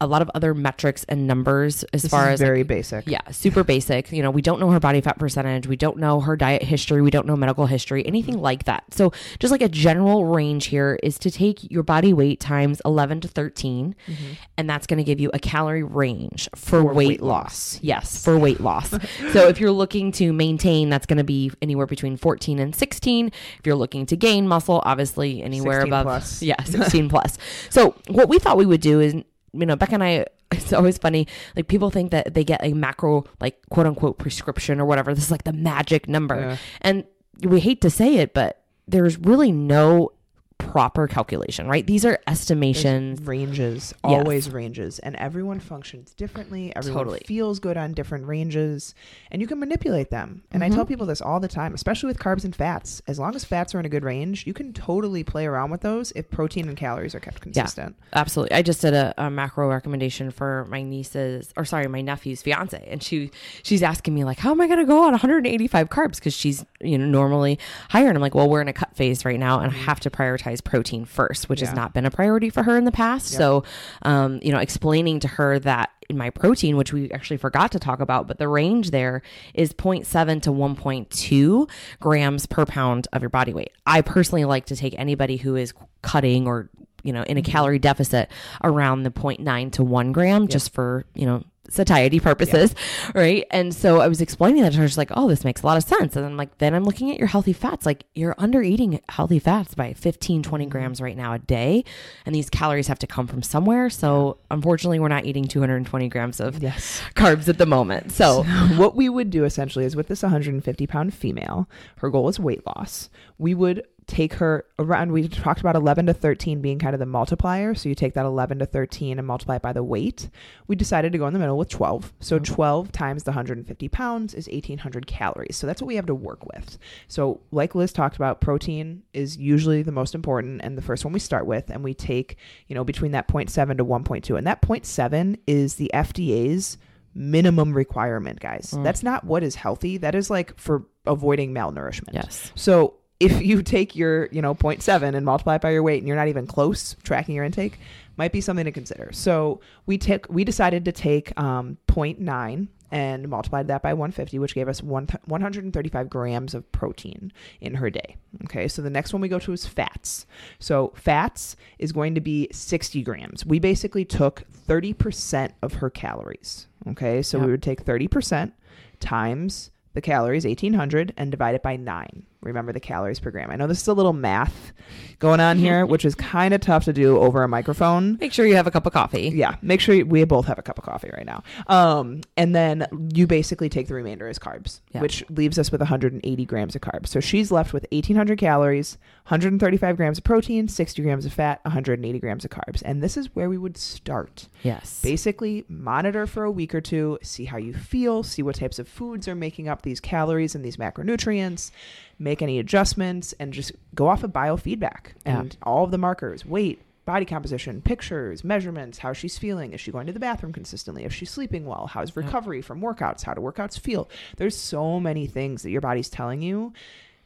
a 0.00 0.06
lot 0.06 0.22
of 0.22 0.30
other 0.34 0.54
metrics 0.54 1.04
and 1.04 1.26
numbers 1.26 1.84
as 1.92 2.02
This 2.02 2.10
far 2.10 2.28
as 2.28 2.40
like, 2.40 2.46
very 2.46 2.62
basic. 2.62 3.06
yeah, 3.06 3.20
super 3.30 3.64
basic. 3.64 4.12
You 4.12 4.22
know, 4.22 4.30
we 4.30 4.42
don't 4.42 4.60
know 4.60 4.70
her 4.70 4.80
body 4.80 5.00
fat 5.00 5.18
percentage. 5.18 5.66
We 5.66 5.76
don't 5.76 5.98
know 5.98 6.20
her 6.20 6.36
diet 6.36 6.62
history. 6.62 7.02
We 7.02 7.10
don't 7.10 7.26
know 7.26 7.36
medical 7.36 7.66
history, 7.66 8.06
anything 8.06 8.34
mm-hmm. 8.34 8.44
like 8.44 8.64
that. 8.64 8.84
So, 8.90 9.12
just 9.38 9.50
like 9.50 9.62
a 9.62 9.68
general 9.68 10.24
range 10.26 10.66
here 10.66 10.98
is 11.02 11.18
to 11.20 11.30
take 11.30 11.70
your 11.70 11.82
body 11.82 12.12
weight 12.12 12.40
times 12.40 12.80
11 12.84 13.22
to 13.22 13.28
13, 13.28 13.94
mm-hmm. 14.06 14.24
and 14.56 14.70
that's 14.70 14.86
going 14.86 14.98
to 14.98 15.04
give 15.04 15.20
you 15.20 15.30
a 15.34 15.38
calorie 15.38 15.82
range 15.82 16.48
for, 16.54 16.84
weight, 16.84 16.94
weight 16.94 17.22
loss. 17.22 17.74
loss. 17.74 17.80
Yes, 17.82 18.24
for 18.24 18.38
weight 18.38 18.60
loss. 18.60 18.90
so, 19.32 19.48
if 19.48 19.58
you're 19.60 19.72
looking 19.72 20.12
to 20.12 20.32
maintain, 20.32 20.90
that's 20.90 21.06
going 21.06 21.18
to 21.18 21.24
be 21.24 21.50
anywhere 21.60 21.86
between 21.86 22.16
14 22.16 22.58
and 22.58 22.74
16. 22.74 23.26
If 23.28 23.66
you're 23.66 23.74
looking 23.74 24.06
to 24.06 24.16
gain 24.16 24.46
muscle, 24.46 24.82
obviously 24.84 25.42
anywhere 25.42 25.80
above. 25.80 26.04
plus. 26.04 26.42
Yeah, 26.48 26.62
16 26.64 27.08
plus. 27.08 27.36
So, 27.68 27.94
what 28.08 28.28
we 28.28 28.38
thought 28.38 28.56
we 28.56 28.66
would 28.66 28.80
do 28.80 29.00
is 29.00 29.14
you 29.52 29.66
know, 29.66 29.76
Becca 29.76 29.94
and 29.94 30.04
I, 30.04 30.26
it's 30.52 30.72
always 30.72 30.98
funny. 30.98 31.26
Like 31.56 31.68
people 31.68 31.90
think 31.90 32.10
that 32.10 32.34
they 32.34 32.44
get 32.44 32.60
a 32.62 32.72
macro, 32.72 33.24
like 33.40 33.58
quote 33.70 33.86
unquote 33.86 34.18
prescription 34.18 34.80
or 34.80 34.84
whatever. 34.84 35.14
This 35.14 35.24
is 35.24 35.30
like 35.30 35.44
the 35.44 35.52
magic 35.52 36.08
number. 36.08 36.38
Yeah. 36.38 36.56
And 36.82 37.04
we 37.42 37.60
hate 37.60 37.80
to 37.82 37.90
say 37.90 38.16
it, 38.16 38.34
but 38.34 38.62
there's 38.86 39.18
really 39.18 39.52
no 39.52 40.12
proper 40.58 41.06
calculation, 41.06 41.66
right? 41.68 41.86
These 41.86 42.04
are 42.04 42.18
estimations. 42.26 43.20
ranges 43.22 43.68
Yes. 43.68 43.94
always 44.02 44.50
ranges 44.50 44.98
and 44.98 45.14
everyone 45.16 45.60
functions 45.60 46.12
differently 46.14 46.72
everyone 46.76 46.98
Totally. 47.04 47.22
feels 47.26 47.58
good 47.60 47.76
on 47.76 47.92
different 47.92 48.26
ranges 48.26 48.94
and 49.30 49.40
you 49.40 49.48
can 49.48 49.58
manipulate 49.58 50.10
them 50.10 50.42
and 50.50 50.62
i 50.64 50.68
tell 50.68 50.78
Mm-hmm. 50.78 50.88
people 50.88 51.06
this 51.06 51.20
all 51.20 51.40
the 51.40 51.48
time 51.48 51.74
especially 51.74 52.06
with 52.08 52.18
carbs 52.18 52.44
and 52.44 52.54
fats 52.54 53.00
as 53.06 53.18
long 53.18 53.34
as 53.34 53.44
fats 53.44 53.74
are 53.74 53.80
in 53.80 53.86
a 53.86 53.88
good 53.88 54.04
range 54.04 54.46
you 54.46 54.52
can 54.54 54.72
totally 54.72 55.22
play 55.24 55.46
around 55.46 55.70
with 55.70 55.80
those 55.82 56.12
if 56.16 56.30
protein 56.30 56.68
and 56.68 56.76
calories 56.76 57.14
are 57.14 57.20
kept 57.20 57.40
consistent 57.40 57.94
Yeah, 57.98 58.18
Absolutely. 58.20 58.56
I 58.56 58.62
just 58.62 58.80
did 58.82 58.94
a, 58.94 59.14
a 59.18 59.30
macro 59.30 59.68
recommendation 59.68 60.30
for 60.30 60.66
my 60.70 60.82
niece's, 60.82 61.52
or 61.56 61.64
sorry, 61.64 61.86
my 61.88 62.00
nephew's 62.00 62.40
fiance, 62.42 62.82
and 62.90 63.02
she 63.02 63.30
she's 63.62 63.82
asking 63.82 64.14
me 64.14 64.24
like, 64.24 64.38
how 64.38 64.50
am 64.50 64.60
I 64.60 64.66
going 64.66 64.78
to 64.78 64.84
go 64.86 65.02
on 65.04 65.10
185 65.12 65.88
carbs 65.90 66.16
because 66.16 66.32
she's 66.34 66.64
you 66.80 66.96
know 66.98 67.04
normally 67.06 67.58
higher, 67.90 68.08
and 68.08 68.16
I'm 68.16 68.22
like, 68.22 68.34
well, 68.34 68.48
we're 68.48 68.62
in 68.62 68.68
a 68.68 68.72
cut 68.72 68.96
phase 68.96 69.24
right 69.26 69.38
now, 69.38 69.60
and 69.60 69.70
I 69.72 69.76
have 69.76 70.00
to 70.00 70.10
prioritize 70.10 70.47
prioritize 70.48 70.64
protein 70.64 71.04
first, 71.04 71.48
which 71.48 71.60
Yeah. 71.60 71.68
has 71.68 71.76
not 71.76 71.94
been 71.94 72.06
a 72.06 72.10
priority 72.10 72.50
for 72.50 72.62
her 72.62 72.76
in 72.76 72.84
the 72.84 72.92
past. 72.92 73.28
So, 73.28 73.64
um, 74.02 74.38
you 74.42 74.52
know, 74.52 74.58
explaining 74.58 75.20
to 75.20 75.28
her 75.28 75.58
that 75.60 75.90
in 76.08 76.16
my 76.16 76.30
protein, 76.30 76.76
which 76.76 76.92
we 76.92 77.10
actually 77.10 77.36
forgot 77.36 77.70
to 77.72 77.78
talk 77.78 78.00
about, 78.00 78.26
but 78.26 78.38
the 78.38 78.48
range 78.48 78.90
there 78.90 79.20
is 79.52 79.72
0.7 79.74 80.40
to 80.42 80.50
1.2 80.50 81.68
grams 82.00 82.46
per 82.46 82.64
pound 82.64 83.08
of 83.12 83.22
your 83.22 83.28
body 83.28 83.52
weight. 83.52 83.72
I 83.86 84.00
personally 84.00 84.44
like 84.44 84.66
to 84.66 84.76
take 84.76 84.94
anybody 84.98 85.36
who 85.36 85.54
is 85.56 85.74
cutting 86.02 86.46
or 86.46 86.70
you 87.04 87.12
know 87.12 87.22
in 87.24 87.36
a 87.36 87.42
calorie 87.42 87.78
deficit 87.78 88.28
around 88.64 89.02
the 89.04 89.10
0.9 89.10 89.70
to 89.72 89.84
1 89.84 90.12
gram 90.12 90.48
just 90.48 90.72
for 90.72 91.04
you 91.14 91.26
know 91.26 91.44
satiety 91.68 92.20
purposes 92.20 92.74
right? 93.14 93.46
And 93.50 93.74
so 93.74 94.00
i 94.00 94.08
was 94.08 94.20
explaining 94.20 94.62
that 94.62 94.72
to 94.72 94.78
her 94.78 94.88
she's 94.88 94.98
like 94.98 95.10
oh 95.14 95.28
this 95.28 95.44
makes 95.44 95.62
a 95.62 95.66
lot 95.66 95.76
of 95.76 95.82
sense. 95.84 96.16
And 96.16 96.24
i'm 96.24 96.36
like 96.36 96.56
then 96.58 96.74
i'm 96.74 96.84
looking 96.84 97.10
at 97.10 97.18
your 97.18 97.28
healthy 97.28 97.52
fats. 97.52 97.86
Like 97.86 98.04
you're 98.14 98.34
under 98.38 98.62
eating 98.62 99.00
healthy 99.08 99.38
fats 99.38 99.74
by 99.74 99.92
15 99.92 100.42
20 100.42 100.64
mm-hmm. 100.64 100.70
grams 100.70 101.00
right 101.00 101.16
now 101.16 101.32
a 101.32 101.38
day 101.38 101.84
and 102.26 102.34
these 102.34 102.50
calories 102.50 102.86
have 102.88 102.98
to 103.00 103.06
come 103.06 103.26
from 103.26 103.42
somewhere. 103.42 103.90
So 103.90 104.38
unfortunately 104.50 104.98
we're 104.98 105.08
not 105.08 105.24
eating 105.24 105.44
220 105.44 106.08
grams 106.08 106.40
of 106.40 106.62
Yes. 106.62 107.02
carbs 107.14 107.48
at 107.48 107.58
the 107.58 107.66
moment. 107.66 108.12
So 108.12 108.42
what 108.76 108.96
we 108.96 109.08
would 109.08 109.30
do 109.30 109.44
essentially 109.44 109.84
is 109.84 109.96
with 109.96 110.08
this 110.08 110.22
150 110.22 110.86
pound 110.86 111.14
female, 111.14 111.68
her 111.98 112.10
goal 112.10 112.28
is 112.28 112.38
weight 112.40 112.66
loss. 112.66 113.10
We 113.38 113.54
would 113.54 113.86
take 114.08 114.34
her 114.34 114.64
around, 114.78 115.12
we 115.12 115.28
talked 115.28 115.60
about 115.60 115.76
11 115.76 116.06
to 116.06 116.14
13 116.14 116.60
being 116.60 116.78
kind 116.78 116.94
of 116.94 116.98
the 116.98 117.06
multiplier. 117.06 117.74
So 117.74 117.88
you 117.88 117.94
take 117.94 118.14
that 118.14 118.24
11 118.24 118.58
to 118.58 118.66
13 118.66 119.18
and 119.18 119.26
multiply 119.26 119.56
it 119.56 119.62
by 119.62 119.74
the 119.74 119.84
weight. 119.84 120.30
We 120.66 120.76
decided 120.76 121.12
to 121.12 121.18
go 121.18 121.26
in 121.26 121.34
the 121.34 121.38
middle 121.38 121.58
with 121.58 121.68
12. 121.68 122.14
So 122.18 122.36
mm-hmm. 122.36 122.54
12 122.54 122.90
times 122.90 123.22
the 123.22 123.30
150 123.30 123.88
pounds 123.90 124.34
is 124.34 124.48
1800 124.48 125.06
calories. 125.06 125.56
So 125.56 125.66
that's 125.66 125.82
what 125.82 125.86
we 125.86 125.96
have 125.96 126.06
to 126.06 126.14
work 126.14 126.44
with. 126.46 126.78
So, 127.06 127.42
like 127.52 127.74
Liz 127.74 127.92
talked 127.92 128.16
about, 128.16 128.40
protein 128.40 129.02
is 129.12 129.36
usually 129.36 129.82
the 129.82 129.92
most 129.92 130.14
important 130.14 130.62
and 130.64 130.76
the 130.76 130.82
first 130.82 131.04
one 131.04 131.12
we 131.12 131.20
start 131.20 131.46
with. 131.46 131.68
And 131.68 131.84
we 131.84 131.92
take, 131.92 132.38
you 132.66 132.74
know, 132.74 132.84
between 132.84 133.12
that 133.12 133.28
0.7 133.28 133.76
to 133.76 133.84
1.2. 133.84 134.38
And 134.38 134.46
that 134.46 134.62
0.7 134.62 135.38
is 135.46 135.74
the 135.74 135.90
FDA's 135.92 136.78
minimum 137.14 137.74
requirement, 137.74 138.40
guys. 138.40 138.72
Mm. 138.74 138.84
That's 138.84 139.02
not 139.02 139.24
what 139.24 139.42
is 139.42 139.54
healthy. 139.54 139.98
That 139.98 140.14
is 140.14 140.30
like 140.30 140.58
for 140.58 140.86
avoiding 141.06 141.52
malnourishment. 141.52 142.14
yes 142.14 142.52
So 142.54 142.94
if 143.20 143.42
you 143.42 143.62
take 143.62 143.96
your, 143.96 144.28
you 144.30 144.40
know, 144.40 144.54
0.7 144.54 145.14
and 145.14 145.24
multiply 145.24 145.56
it 145.56 145.60
by 145.60 145.70
your 145.70 145.82
weight 145.82 145.98
and 145.98 146.06
you're 146.06 146.16
not 146.16 146.28
even 146.28 146.46
close 146.46 146.96
tracking 147.02 147.34
your 147.34 147.44
intake, 147.44 147.78
might 148.16 148.32
be 148.32 148.40
something 148.40 148.64
to 148.64 148.72
consider. 148.72 149.10
So 149.12 149.60
we 149.86 149.98
took 149.98 150.26
we 150.28 150.44
decided 150.44 150.84
to 150.84 150.92
take 150.92 151.38
um 151.38 151.78
0.9 151.88 152.68
and 152.90 153.28
multiplied 153.28 153.68
that 153.68 153.82
by 153.82 153.92
150, 153.92 154.38
which 154.38 154.54
gave 154.54 154.68
us 154.68 154.82
one, 154.82 155.08
135 155.26 156.08
grams 156.08 156.54
of 156.54 156.70
protein 156.72 157.32
in 157.60 157.74
her 157.74 157.90
day. 157.90 158.16
Okay, 158.44 158.66
so 158.66 158.80
the 158.80 158.90
next 158.90 159.12
one 159.12 159.20
we 159.20 159.28
go 159.28 159.38
to 159.38 159.52
is 159.52 159.66
fats. 159.66 160.26
So 160.58 160.92
fats 160.96 161.56
is 161.78 161.92
going 161.92 162.14
to 162.14 162.20
be 162.20 162.48
60 162.50 163.02
grams. 163.02 163.44
We 163.44 163.58
basically 163.58 164.04
took 164.04 164.44
30% 164.66 165.52
of 165.60 165.74
her 165.74 165.90
calories. 165.90 166.66
Okay, 166.88 167.20
so 167.20 167.38
we 167.38 167.50
would 167.50 167.62
take 167.62 167.84
30% 167.84 168.52
times 169.00 169.70
the 169.92 170.00
calories, 170.00 170.46
1800, 170.46 171.12
and 171.16 171.30
divide 171.30 171.54
it 171.54 171.62
by 171.62 171.76
nine. 171.76 172.24
Remember 172.40 172.72
the 172.72 172.80
calories 172.80 173.18
per 173.18 173.30
gram. 173.32 173.50
I 173.50 173.56
know 173.56 173.66
this 173.66 173.82
is 173.82 173.88
a 173.88 173.92
little 173.94 174.12
math 174.12 174.72
going 175.18 175.40
on 175.40 175.58
here, 175.58 175.84
which 175.92 176.04
is 176.04 176.14
kind 176.14 176.54
of 176.54 176.60
tough 176.60 176.84
to 176.84 176.92
do 176.92 177.18
over 177.18 177.42
a 177.42 177.48
microphone. 177.48 178.16
Make 178.20 178.32
sure 178.32 178.46
you 178.46 178.54
have 178.56 178.66
a 178.66 178.70
cup 178.70 178.86
of 178.86 178.92
coffee. 178.92 179.32
Yeah 179.34 179.56
make 179.60 179.80
sure 179.80 180.04
we 180.04 180.22
both 180.24 180.46
have 180.46 180.58
a 180.58 180.62
cup 180.62 180.78
of 180.78 180.84
coffee 180.84 181.10
right 181.12 181.26
now. 181.26 181.42
Um 181.66 182.20
and 182.36 182.54
then 182.54 182.86
you 183.12 183.26
basically 183.26 183.68
take 183.68 183.88
the 183.88 183.94
remainder 183.94 184.28
as 184.28 184.38
carbs 184.38 184.80
Yeah. 184.92 185.00
which 185.00 185.24
leaves 185.30 185.58
us 185.58 185.72
with 185.72 185.80
180 185.80 186.44
grams 186.46 186.74
of 186.76 186.80
carbs. 186.80 187.08
So 187.08 187.18
she's 187.20 187.50
left 187.50 187.72
with 187.72 187.86
1800 187.90 188.38
calories 188.38 188.98
135 189.26 189.96
grams 189.96 190.18
of 190.18 190.24
protein 190.24 190.68
60 190.68 191.02
grams 191.02 191.26
of 191.26 191.32
fat 191.32 191.60
180 191.64 192.18
grams 192.20 192.44
of 192.44 192.50
carbs. 192.50 192.82
And 192.84 193.02
this 193.02 193.16
is 193.16 193.34
where 193.34 193.48
we 193.50 193.58
would 193.58 193.76
start. 193.76 194.48
Yes. 194.62 195.00
Basically 195.02 195.64
monitor 195.68 196.26
for 196.26 196.44
a 196.44 196.50
week 196.50 196.74
or 196.74 196.80
two 196.80 197.18
see 197.22 197.46
how 197.46 197.56
you 197.58 197.74
feel 197.74 198.22
see 198.22 198.42
what 198.42 198.54
types 198.56 198.78
of 198.78 198.86
foods 198.88 199.26
are 199.26 199.34
making 199.34 199.68
up 199.68 199.82
these 199.82 199.98
calories 200.00 200.54
and 200.54 200.64
these 200.64 200.76
macronutrients 200.76 201.70
make 202.18 202.42
any 202.42 202.58
adjustments 202.58 203.32
and 203.38 203.52
just 203.52 203.72
go 203.94 204.08
off 204.08 204.22
of 204.24 204.32
biofeedback 204.32 205.12
Yeah. 205.24 205.40
and 205.40 205.56
all 205.62 205.84
of 205.84 205.90
the 205.90 205.98
markers 205.98 206.44
weight 206.44 206.80
body 207.04 207.24
composition 207.24 207.80
pictures 207.80 208.44
measurements 208.44 208.98
how 208.98 209.12
she's 209.14 209.38
feeling 209.38 209.72
is 209.72 209.80
she 209.80 209.90
going 209.90 210.06
to 210.06 210.12
the 210.12 210.20
bathroom 210.20 210.52
consistently 210.52 211.04
if 211.04 211.12
she's 211.14 211.30
sleeping 211.30 211.64
well 211.64 211.86
how's 211.86 212.14
recovery 212.16 212.60
from 212.60 212.80
workouts 212.82 213.22
how 213.22 213.32
do 213.32 213.40
workouts 213.40 213.78
feel 213.80 214.08
there's 214.36 214.54
so 214.56 215.00
many 215.00 215.26
things 215.26 215.62
that 215.62 215.70
your 215.70 215.80
body's 215.80 216.10
telling 216.10 216.42
you 216.42 216.72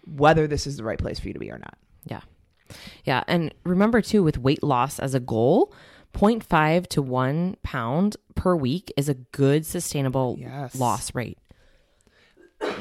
whether 0.05 0.47
this 0.47 0.67
is 0.69 0.77
the 0.77 0.85
right 0.85 0.99
place 1.01 1.19
for 1.19 1.27
you 1.29 1.33
to 1.33 1.41
be 1.41 1.51
or 1.51 1.59
not 1.59 1.77
Yeah. 2.05 2.21
Yeah. 3.05 3.23
And 3.29 3.53
remember, 3.65 4.01
too, 4.01 4.23
with 4.23 4.39
weight 4.39 4.63
loss 4.63 4.99
as 4.99 5.15
a 5.15 5.21
goal, 5.21 5.75
0.5 6.15 6.87
to 6.89 7.03
1 7.03 7.57
pound 7.63 8.17
per 8.35 8.57
week 8.57 8.93
is 8.97 9.09
a 9.09 9.15
good 9.15 9.67
sustainable 9.67 10.37
Yes. 10.39 10.75
loss 10.75 11.15
rate. 11.15 11.39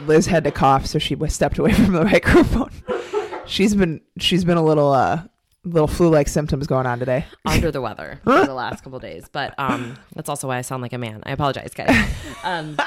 Liz 0.07 0.25
had 0.25 0.43
to 0.43 0.51
cough, 0.51 0.85
so 0.85 0.99
she 0.99 1.15
stepped 1.27 1.57
away 1.57 1.73
from 1.73 1.93
the 1.93 2.03
microphone. 2.03 2.71
she's 3.45 3.75
been 3.75 4.01
she's 4.17 4.43
been 4.43 4.57
a 4.57 4.63
little 4.63 4.91
uh 4.91 5.23
little 5.63 5.87
flu 5.87 6.09
like 6.09 6.27
symptoms 6.27 6.67
going 6.67 6.85
on 6.85 6.99
today. 6.99 7.25
Under 7.45 7.71
the 7.71 7.81
weather 7.81 8.19
for 8.23 8.45
the 8.45 8.53
last 8.53 8.83
couple 8.83 8.97
of 8.97 9.01
days. 9.01 9.29
But 9.31 9.53
um, 9.57 9.97
that's 10.15 10.29
also 10.29 10.47
why 10.47 10.57
I 10.57 10.61
sound 10.61 10.81
like 10.81 10.93
a 10.93 10.97
man. 10.97 11.21
I 11.25 11.31
apologize, 11.31 11.73
guys. 11.73 11.95
Um, 12.43 12.77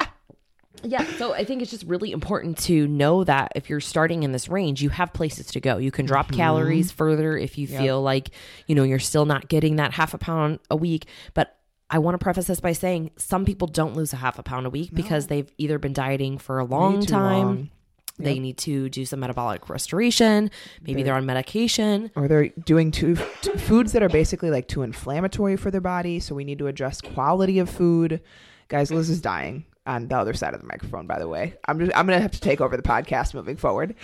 yeah, 0.82 1.04
so 1.16 1.32
I 1.32 1.44
think 1.44 1.62
it's 1.62 1.70
just 1.70 1.84
really 1.84 2.10
important 2.12 2.58
to 2.64 2.86
know 2.88 3.24
that 3.24 3.52
if 3.54 3.70
you're 3.70 3.80
starting 3.80 4.22
in 4.22 4.32
this 4.32 4.48
range, 4.48 4.82
you 4.82 4.90
have 4.90 5.12
places 5.12 5.46
to 5.52 5.60
go. 5.60 5.78
You 5.78 5.90
can 5.90 6.04
drop 6.04 6.32
calories 6.32 6.90
further 6.90 7.38
if 7.38 7.56
you 7.56 7.66
feel 7.66 8.02
like, 8.02 8.30
you 8.66 8.74
know, 8.74 8.82
you're 8.82 8.98
still 8.98 9.24
not 9.24 9.48
getting 9.48 9.76
that 9.76 9.92
half 9.92 10.12
a 10.12 10.18
pound 10.18 10.58
a 10.70 10.76
week. 10.76 11.06
But 11.32 11.56
I 11.90 11.98
want 11.98 12.14
to 12.14 12.18
preface 12.18 12.46
this 12.46 12.60
by 12.60 12.72
saying 12.72 13.10
some 13.16 13.44
people 13.44 13.68
don't 13.68 13.94
lose 13.94 14.12
a 14.12 14.16
half 14.16 14.38
a 14.38 14.42
pound 14.42 14.66
a 14.66 14.70
week 14.70 14.90
because 14.92 15.26
they've 15.26 15.50
either 15.58 15.78
been 15.78 15.92
dieting 15.92 16.38
for 16.38 16.58
a 16.58 16.64
long 16.64 17.04
time. 17.04 17.46
long. 17.46 17.70
They 18.16 18.38
need 18.38 18.58
to 18.58 18.88
do 18.88 19.04
some 19.04 19.20
metabolic 19.20 19.68
restoration. 19.68 20.50
Maybe 20.80 21.02
they're 21.02 21.16
on 21.16 21.26
medication. 21.26 22.12
Or 22.14 22.28
they're 22.28 22.48
doing 22.48 22.92
too 22.92 23.16
t- 23.42 23.50
foods 23.56 23.92
that 23.92 24.04
are 24.04 24.08
basically 24.08 24.50
like 24.50 24.68
too 24.68 24.82
inflammatory 24.82 25.56
for 25.56 25.72
their 25.72 25.80
body, 25.80 26.20
so 26.20 26.34
we 26.34 26.44
need 26.44 26.58
to 26.60 26.68
address 26.68 27.00
quality 27.00 27.58
of 27.58 27.68
food. 27.68 28.20
Guys, 28.68 28.92
Liz 28.92 29.10
is 29.10 29.20
dying 29.20 29.64
on 29.86 30.08
the 30.08 30.16
other 30.16 30.32
side 30.32 30.54
of 30.54 30.60
the 30.60 30.66
microphone. 30.66 31.06
By 31.06 31.18
the 31.18 31.28
way, 31.28 31.54
I'm 31.66 31.78
just, 31.78 31.92
I'm 31.96 32.06
gonna 32.06 32.20
have 32.20 32.32
to 32.32 32.40
take 32.40 32.60
over 32.60 32.76
the 32.76 32.82
podcast 32.82 33.34
moving 33.34 33.56
forward, 33.56 33.94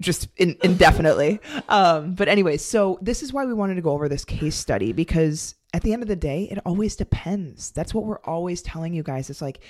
just 0.00 0.28
in, 0.36 0.56
indefinitely. 0.62 1.40
Um, 1.68 2.14
but 2.14 2.28
anyway, 2.28 2.56
so 2.56 2.98
this 3.02 3.22
is 3.22 3.32
why 3.32 3.44
we 3.44 3.54
wanted 3.54 3.74
to 3.76 3.82
go 3.82 3.92
over 3.92 4.08
this 4.08 4.24
case 4.24 4.56
study 4.56 4.92
because 4.92 5.54
at 5.72 5.82
the 5.82 5.92
end 5.92 6.02
of 6.02 6.08
the 6.08 6.16
day, 6.16 6.44
it 6.44 6.58
always 6.64 6.94
depends. 6.94 7.72
That's 7.72 7.92
what 7.92 8.04
we're 8.04 8.20
always 8.20 8.62
telling 8.62 8.94
you 8.94 9.02
guys. 9.02 9.28
It's 9.28 9.42
like 9.42 9.60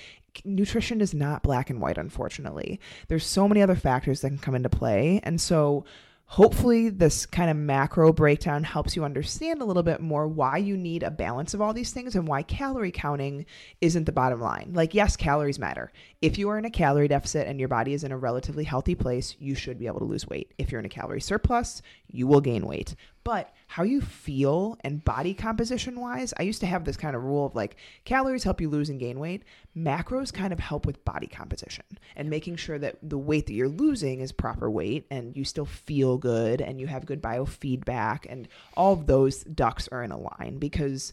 nutrition 0.43 1.01
is 1.01 1.13
not 1.13 1.41
black 1.41 1.69
and 1.69 1.81
white, 1.81 1.97
unfortunately. 1.97 2.79
There's 3.07 3.25
so 3.25 3.47
many 3.47 3.61
other 3.61 3.75
factors 3.75 4.21
that 4.21 4.29
can 4.29 4.37
come 4.37 4.55
into 4.55 4.69
play. 4.69 5.19
And 5.23 5.41
so 5.41 5.85
hopefully 6.27 6.89
this 6.89 7.25
kind 7.25 7.49
of 7.49 7.57
macro 7.57 8.11
breakdown 8.11 8.63
helps 8.63 8.95
you 8.95 9.03
understand 9.03 9.61
a 9.61 9.65
little 9.65 9.83
bit 9.83 10.01
more 10.01 10.27
why 10.27 10.57
you 10.57 10.75
need 10.75 11.03
a 11.03 11.11
balance 11.11 11.53
of 11.53 11.61
all 11.61 11.73
these 11.73 11.91
things 11.91 12.15
and 12.15 12.27
why 12.27 12.41
calorie 12.41 12.91
counting 12.91 13.45
isn't 13.81 14.05
the 14.05 14.11
bottom 14.11 14.41
line. 14.41 14.71
Like, 14.73 14.93
yes, 14.93 15.15
calories 15.15 15.59
matter. 15.59 15.91
If 16.21 16.37
you 16.37 16.49
are 16.49 16.57
in 16.57 16.65
a 16.65 16.71
calorie 16.71 17.07
deficit 17.07 17.47
and 17.47 17.59
your 17.59 17.69
body 17.69 17.93
is 17.93 18.03
in 18.03 18.11
a 18.11 18.17
relatively 18.17 18.63
healthy 18.63 18.95
place, 18.95 19.35
you 19.39 19.55
should 19.55 19.77
be 19.77 19.87
able 19.87 19.99
to 19.99 20.05
lose 20.05 20.27
weight. 20.27 20.53
If 20.57 20.71
you're 20.71 20.79
in 20.79 20.85
a 20.85 20.89
calorie 20.89 21.21
surplus, 21.21 21.81
you 22.07 22.27
will 22.27 22.41
gain 22.41 22.65
weight. 22.65 22.95
But 23.25 23.51
how 23.65 23.81
you 23.81 24.01
feel 24.01 24.77
and 24.81 25.03
body 25.03 25.33
composition 25.33 25.99
wise, 25.99 26.31
I 26.37 26.43
used 26.43 26.59
to 26.61 26.67
have 26.67 26.85
this 26.85 26.95
kind 26.95 27.15
of 27.15 27.23
rule 27.23 27.47
of 27.47 27.55
like 27.55 27.75
calories 28.05 28.43
help 28.43 28.61
you 28.61 28.69
lose 28.69 28.87
and 28.87 28.99
gain 28.99 29.19
weight. 29.19 29.43
Macros 29.75 30.31
kind 30.31 30.53
of 30.53 30.59
help 30.59 30.85
with 30.85 31.03
body 31.03 31.25
composition 31.25 31.85
and 32.15 32.29
making 32.29 32.57
sure 32.57 32.77
that 32.77 32.97
the 33.01 33.17
weight 33.17 33.47
that 33.47 33.53
you're 33.53 33.67
losing 33.67 34.19
is 34.21 34.31
proper 34.31 34.69
weight 34.69 35.07
and 35.09 35.35
you 35.35 35.43
still 35.43 35.65
feel 35.65 36.19
good 36.19 36.61
and 36.61 36.79
you 36.79 36.85
have 36.85 37.07
good 37.07 37.21
biofeedback 37.21 38.27
and 38.29 38.47
all 38.77 38.93
of 38.93 39.07
those 39.07 39.43
ducks 39.43 39.89
are 39.91 40.03
in 40.03 40.11
a 40.11 40.19
line 40.19 40.57
because 40.59 41.11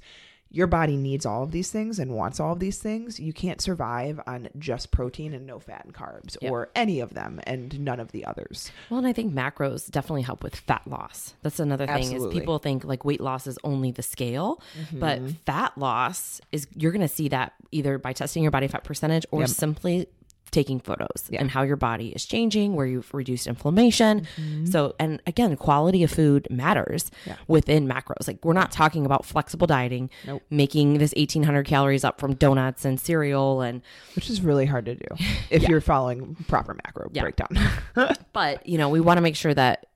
your 0.53 0.67
body 0.67 0.97
needs 0.97 1.25
all 1.25 1.43
of 1.43 1.51
these 1.51 1.71
things 1.71 1.99
and 1.99 2.13
wants 2.15 2.39
all 2.39 2.53
of 2.53 2.59
these 2.61 2.79
things. 2.79 3.19
You 3.19 3.33
can't 3.33 3.61
survive 3.61 4.21
on 4.27 4.49
just 4.59 4.91
protein 4.91 5.33
and 5.33 5.47
no 5.47 5.59
fat 5.59 5.85
and 5.87 5.95
carbs 5.95 6.37
Yep. 6.43 6.53
or 6.53 6.69
any 6.75 7.01
of 7.01 7.15
them 7.15 7.41
and 7.45 7.81
none 7.81 7.99
of 7.99 8.13
the 8.13 8.27
others. 8.27 8.71
Well, 8.91 8.99
and 8.99 9.07
I 9.07 9.13
think 9.15 9.33
macros 9.33 9.91
definitely 9.91 10.23
help 10.23 10.43
with 10.43 10.55
fat 10.55 10.83
loss. 10.87 11.35
That's 11.43 11.59
another 11.59 11.87
thing 11.87 11.97
Absolutely. 11.97 12.29
is 12.29 12.35
people 12.35 12.59
think 12.59 12.85
like 12.85 13.05
weight 13.05 13.21
loss 13.21 13.47
is 13.47 13.59
only 13.65 13.91
the 13.93 14.03
scale, 14.03 14.61
mm-hmm. 14.79 15.01
but 15.01 15.21
fat 15.47 15.77
loss 15.79 16.41
is 16.53 16.67
you're 16.77 16.93
going 16.93 17.01
to 17.01 17.09
see 17.09 17.29
that 17.29 17.55
either 17.71 17.97
by 17.99 18.13
testing 18.13 18.43
your 18.43 18.53
body 18.53 18.69
fat 18.69 18.85
percentage 18.85 19.25
or 19.31 19.41
Yep. 19.41 19.49
simply 19.49 20.07
taking 20.53 20.79
photos 20.79 21.25
Yeah. 21.29 21.41
and 21.41 21.51
how 21.51 21.63
your 21.63 21.77
body 21.77 22.11
is 22.11 22.25
changing, 22.25 22.77
where 22.77 22.87
you've 22.87 23.13
reduced 23.13 23.47
inflammation. 23.49 24.29
So, 24.71 24.95
and 25.01 25.21
again, 25.27 25.57
quality 25.57 26.05
of 26.05 26.11
food 26.13 26.47
matters 26.51 27.11
Yeah. 27.27 27.37
within 27.49 27.89
macros. 27.89 28.29
Like 28.29 28.45
we're 28.45 28.53
not 28.53 28.71
talking 28.71 29.05
about 29.05 29.25
flexible 29.25 29.67
dieting, 29.67 30.11
Nope. 30.27 30.43
making 30.51 30.99
this 30.99 31.13
1800 31.17 31.65
calories 31.67 32.05
up 32.05 32.21
from 32.21 32.35
donuts 32.35 32.85
and 32.85 33.01
cereal 33.01 33.61
and 33.63 33.83
which 34.15 34.31
is 34.31 34.41
really 34.43 34.67
hard 34.67 34.85
to 34.85 34.95
do 34.95 35.07
if 35.51 35.65
you're 35.69 35.81
following 35.81 36.37
proper 36.47 36.75
macro 36.75 37.11
Yeah. 37.13 37.23
breakdown. 37.23 37.59
but 38.33 38.67
you 38.67 38.79
know 38.79 38.89
we 38.89 39.01
want 39.01 39.17
to 39.17 39.23
make 39.23 39.37
sure 39.37 39.55
that 39.55 39.87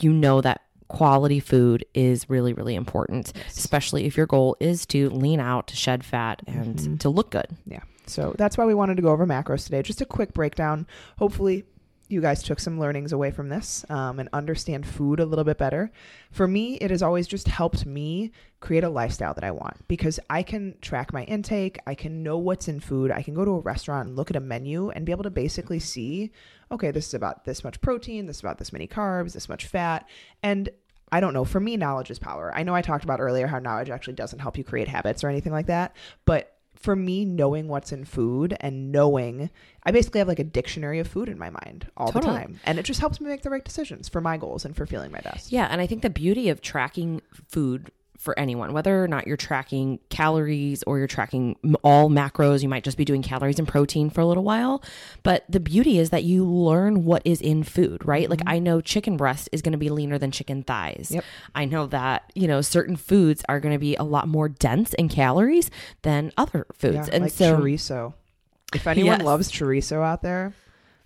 you 0.00 0.12
know 0.12 0.40
that 0.40 0.62
quality 0.88 1.40
food 1.40 1.84
is 1.94 2.28
really, 2.28 2.52
really 2.52 2.74
important, 2.74 3.32
especially 3.48 4.04
if 4.06 4.16
your 4.16 4.26
goal 4.26 4.56
is 4.60 4.84
to 4.86 5.08
lean 5.10 5.40
out, 5.40 5.66
to 5.68 5.76
shed 5.76 6.04
fat, 6.04 6.42
and 6.46 6.76
Mm-hmm. 6.76 6.96
to 6.98 7.08
look 7.08 7.30
good. 7.30 7.46
Yeah. 7.66 7.80
So 8.06 8.34
that's 8.38 8.58
why 8.58 8.64
we 8.64 8.74
wanted 8.74 8.96
to 8.96 9.02
go 9.02 9.10
over 9.10 9.26
macros 9.26 9.64
today. 9.64 9.82
Just 9.82 10.00
a 10.00 10.06
quick 10.06 10.32
breakdown. 10.32 10.86
Hopefully, 11.18 11.64
you 12.08 12.20
guys 12.20 12.42
took 12.42 12.60
some 12.60 12.78
learnings 12.78 13.12
away 13.12 13.30
from 13.30 13.48
this 13.48 13.84
um, 13.88 14.18
and 14.18 14.28
understand 14.32 14.86
food 14.86 15.20
a 15.20 15.24
little 15.24 15.44
bit 15.44 15.56
better. 15.56 15.90
For 16.30 16.46
me, 16.46 16.74
it 16.76 16.90
has 16.90 17.02
always 17.02 17.26
just 17.26 17.48
helped 17.48 17.86
me 17.86 18.30
create 18.60 18.84
a 18.84 18.88
lifestyle 18.88 19.34
that 19.34 19.44
I 19.44 19.50
want 19.50 19.88
because 19.88 20.20
I 20.28 20.42
can 20.42 20.76
track 20.80 21.12
my 21.12 21.24
intake. 21.24 21.78
I 21.86 21.94
can 21.94 22.22
know 22.22 22.36
what's 22.36 22.68
in 22.68 22.80
food. 22.80 23.10
I 23.10 23.22
can 23.22 23.34
go 23.34 23.44
to 23.44 23.52
a 23.52 23.60
restaurant 23.60 24.08
and 24.08 24.16
look 24.16 24.30
at 24.30 24.36
a 24.36 24.40
menu 24.40 24.90
and 24.90 25.06
be 25.06 25.12
able 25.12 25.24
to 25.24 25.30
basically 25.30 25.78
see, 25.78 26.30
okay, 26.70 26.90
this 26.90 27.08
is 27.08 27.14
about 27.14 27.44
this 27.44 27.64
much 27.64 27.80
protein, 27.80 28.26
this 28.26 28.36
is 28.36 28.42
about 28.42 28.58
this 28.58 28.72
many 28.72 28.86
carbs, 28.86 29.32
this 29.32 29.48
much 29.48 29.66
fat. 29.66 30.06
And 30.42 30.68
I 31.10 31.20
don't 31.20 31.34
know. 31.34 31.44
For 31.44 31.60
me, 31.60 31.76
knowledge 31.76 32.10
is 32.10 32.18
power. 32.18 32.52
I 32.54 32.64
know 32.64 32.74
I 32.74 32.82
talked 32.82 33.04
about 33.04 33.20
earlier 33.20 33.46
how 33.46 33.60
knowledge 33.60 33.90
actually 33.90 34.14
doesn't 34.14 34.40
help 34.40 34.58
you 34.58 34.64
create 34.64 34.88
habits 34.88 35.22
or 35.24 35.28
anything 35.28 35.52
like 35.52 35.66
that. 35.66 35.96
But 36.24 36.53
for 36.74 36.94
me, 36.96 37.24
knowing 37.24 37.68
what's 37.68 37.92
in 37.92 38.04
food 38.04 38.56
and 38.60 38.92
knowing, 38.92 39.50
I 39.84 39.90
basically 39.90 40.18
have 40.18 40.28
like 40.28 40.38
a 40.38 40.44
dictionary 40.44 40.98
of 40.98 41.06
food 41.06 41.28
in 41.28 41.38
my 41.38 41.50
mind 41.50 41.86
all 41.96 42.08
Totally. 42.12 42.32
the 42.34 42.38
time. 42.40 42.60
And 42.64 42.78
it 42.78 42.84
just 42.84 43.00
helps 43.00 43.20
me 43.20 43.28
make 43.28 43.42
the 43.42 43.50
right 43.50 43.64
decisions 43.64 44.08
for 44.08 44.20
my 44.20 44.36
goals 44.36 44.64
and 44.64 44.76
for 44.76 44.86
feeling 44.86 45.10
my 45.10 45.20
best. 45.20 45.52
Yeah, 45.52 45.66
and 45.70 45.80
I 45.80 45.86
think 45.86 46.02
the 46.02 46.10
beauty 46.10 46.48
of 46.48 46.60
tracking 46.60 47.22
food 47.48 47.90
for 48.16 48.38
anyone, 48.38 48.72
whether 48.72 49.02
or 49.02 49.08
not 49.08 49.26
you're 49.26 49.36
tracking 49.36 49.98
calories 50.08 50.82
or 50.84 50.98
you're 50.98 51.06
tracking 51.06 51.56
all 51.82 52.08
macros, 52.08 52.62
you 52.62 52.68
might 52.68 52.84
just 52.84 52.96
be 52.96 53.04
doing 53.04 53.22
calories 53.22 53.58
and 53.58 53.66
protein 53.66 54.08
for 54.10 54.20
a 54.20 54.26
little 54.26 54.44
while. 54.44 54.82
But 55.22 55.44
the 55.48 55.60
beauty 55.60 55.98
is 55.98 56.10
that 56.10 56.24
you 56.24 56.44
learn 56.44 57.04
what 57.04 57.22
is 57.24 57.40
in 57.40 57.62
food, 57.64 58.04
right? 58.04 58.30
Like 58.30 58.40
mm-hmm. 58.40 58.48
I 58.48 58.58
know 58.60 58.80
chicken 58.80 59.16
breast 59.16 59.48
is 59.52 59.62
going 59.62 59.72
to 59.72 59.78
be 59.78 59.90
leaner 59.90 60.18
than 60.18 60.30
chicken 60.30 60.62
thighs. 60.62 61.10
Yep. 61.10 61.24
I 61.54 61.64
know 61.64 61.86
that, 61.88 62.30
you 62.34 62.46
know, 62.46 62.60
certain 62.60 62.96
foods 62.96 63.42
are 63.48 63.60
going 63.60 63.74
to 63.74 63.78
be 63.78 63.96
a 63.96 64.04
lot 64.04 64.28
more 64.28 64.48
dense 64.48 64.94
in 64.94 65.08
calories 65.08 65.70
than 66.02 66.32
other 66.36 66.66
foods. 66.72 67.08
Yeah, 67.08 67.14
and 67.14 67.24
like 67.24 67.32
so 67.32 67.56
chorizo. 67.56 68.14
If 68.74 68.86
anyone 68.86 69.18
Yes. 69.18 69.26
loves 69.26 69.52
chorizo 69.52 70.04
out 70.04 70.22
there, 70.22 70.52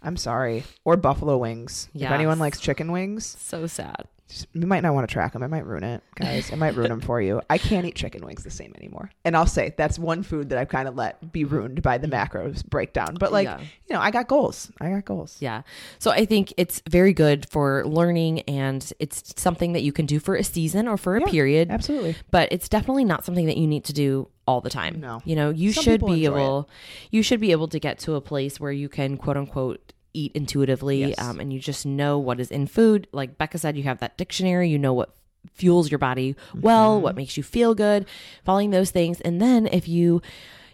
I'm 0.02 0.16
sorry. 0.16 0.64
Or 0.84 0.96
buffalo 0.96 1.36
wings. 1.36 1.88
If 1.94 2.10
anyone 2.10 2.38
likes 2.38 2.60
chicken 2.60 2.92
wings, 2.92 3.36
so 3.38 3.66
sad. 3.66 4.06
You 4.52 4.66
might 4.66 4.82
not 4.82 4.94
want 4.94 5.08
to 5.08 5.12
track 5.12 5.32
them. 5.32 5.42
It 5.42 5.48
might 5.48 5.64
ruin 5.66 5.84
it, 5.84 6.02
guys. 6.16 6.50
It 6.50 6.56
might 6.56 6.74
ruin 6.76 6.90
them 6.90 7.00
for 7.00 7.20
you. 7.20 7.40
I 7.48 7.58
can't 7.58 7.86
eat 7.86 7.94
chicken 7.94 8.24
wings 8.24 8.44
the 8.44 8.50
same 8.50 8.72
anymore. 8.76 9.10
And 9.24 9.36
I'll 9.36 9.46
say 9.46 9.74
that's 9.76 9.98
one 9.98 10.22
food 10.22 10.50
that 10.50 10.58
I've 10.58 10.68
kind 10.68 10.86
of 10.88 10.96
let 10.96 11.32
be 11.32 11.44
ruined 11.44 11.82
by 11.82 11.98
the 11.98 12.08
macros 12.08 12.64
breakdown. 12.64 13.16
But 13.18 13.32
like, 13.32 13.46
Yeah. 13.46 13.60
you 13.60 13.94
know, 13.94 14.00
I 14.00 14.10
got 14.10 14.28
goals. 14.28 14.70
I 14.80 14.90
got 14.90 15.04
goals. 15.04 15.36
Yeah. 15.40 15.62
So 15.98 16.10
I 16.10 16.24
think 16.24 16.52
it's 16.56 16.82
very 16.88 17.12
good 17.12 17.48
for 17.48 17.84
learning 17.86 18.40
and 18.42 18.92
it's 18.98 19.32
something 19.40 19.72
that 19.72 19.82
you 19.82 19.92
can 19.92 20.06
do 20.06 20.18
for 20.20 20.34
a 20.34 20.44
season 20.44 20.86
or 20.88 20.96
for 20.96 21.16
a 21.16 21.20
Yeah, 21.20 21.26
period. 21.26 21.70
Absolutely. 21.70 22.16
But 22.30 22.48
it's 22.52 22.68
definitely 22.68 23.04
not 23.04 23.24
something 23.24 23.46
that 23.46 23.56
you 23.56 23.66
need 23.66 23.84
to 23.84 23.92
do 23.92 24.28
all 24.46 24.60
the 24.60 24.70
time. 24.70 25.00
No. 25.00 25.20
You 25.24 25.36
know, 25.36 25.50
you 25.50 25.72
Some 25.72 25.84
should 25.84 26.06
be 26.06 26.24
able 26.24 26.68
you 27.10 27.22
should 27.22 27.40
be 27.40 27.52
able 27.52 27.68
to 27.68 27.78
get 27.78 27.98
to 28.00 28.14
a 28.14 28.20
place 28.20 28.58
where 28.58 28.72
you 28.72 28.88
can 28.88 29.16
quote 29.16 29.36
unquote 29.36 29.92
eat 30.14 30.32
intuitively 30.34 31.04
Yes. 31.06 31.18
um, 31.18 31.40
and 31.40 31.52
you 31.52 31.60
just 31.60 31.84
know 31.86 32.18
what 32.18 32.40
is 32.40 32.50
in 32.50 32.66
food. 32.66 33.06
Like 33.12 33.38
Becca 33.38 33.58
said, 33.58 33.76
you 33.76 33.82
have 33.84 33.98
that 33.98 34.16
dictionary, 34.16 34.68
you 34.68 34.78
know 34.78 34.92
what 34.94 35.14
fuels 35.52 35.90
your 35.90 35.98
body 35.98 36.34
well, 36.54 36.94
Mm-hmm. 36.96 37.02
what 37.04 37.16
makes 37.16 37.36
you 37.36 37.42
feel 37.42 37.74
good, 37.74 38.06
following 38.44 38.70
those 38.70 38.90
things. 38.90 39.20
And 39.20 39.40
then 39.40 39.66
if 39.68 39.86
you 39.88 40.20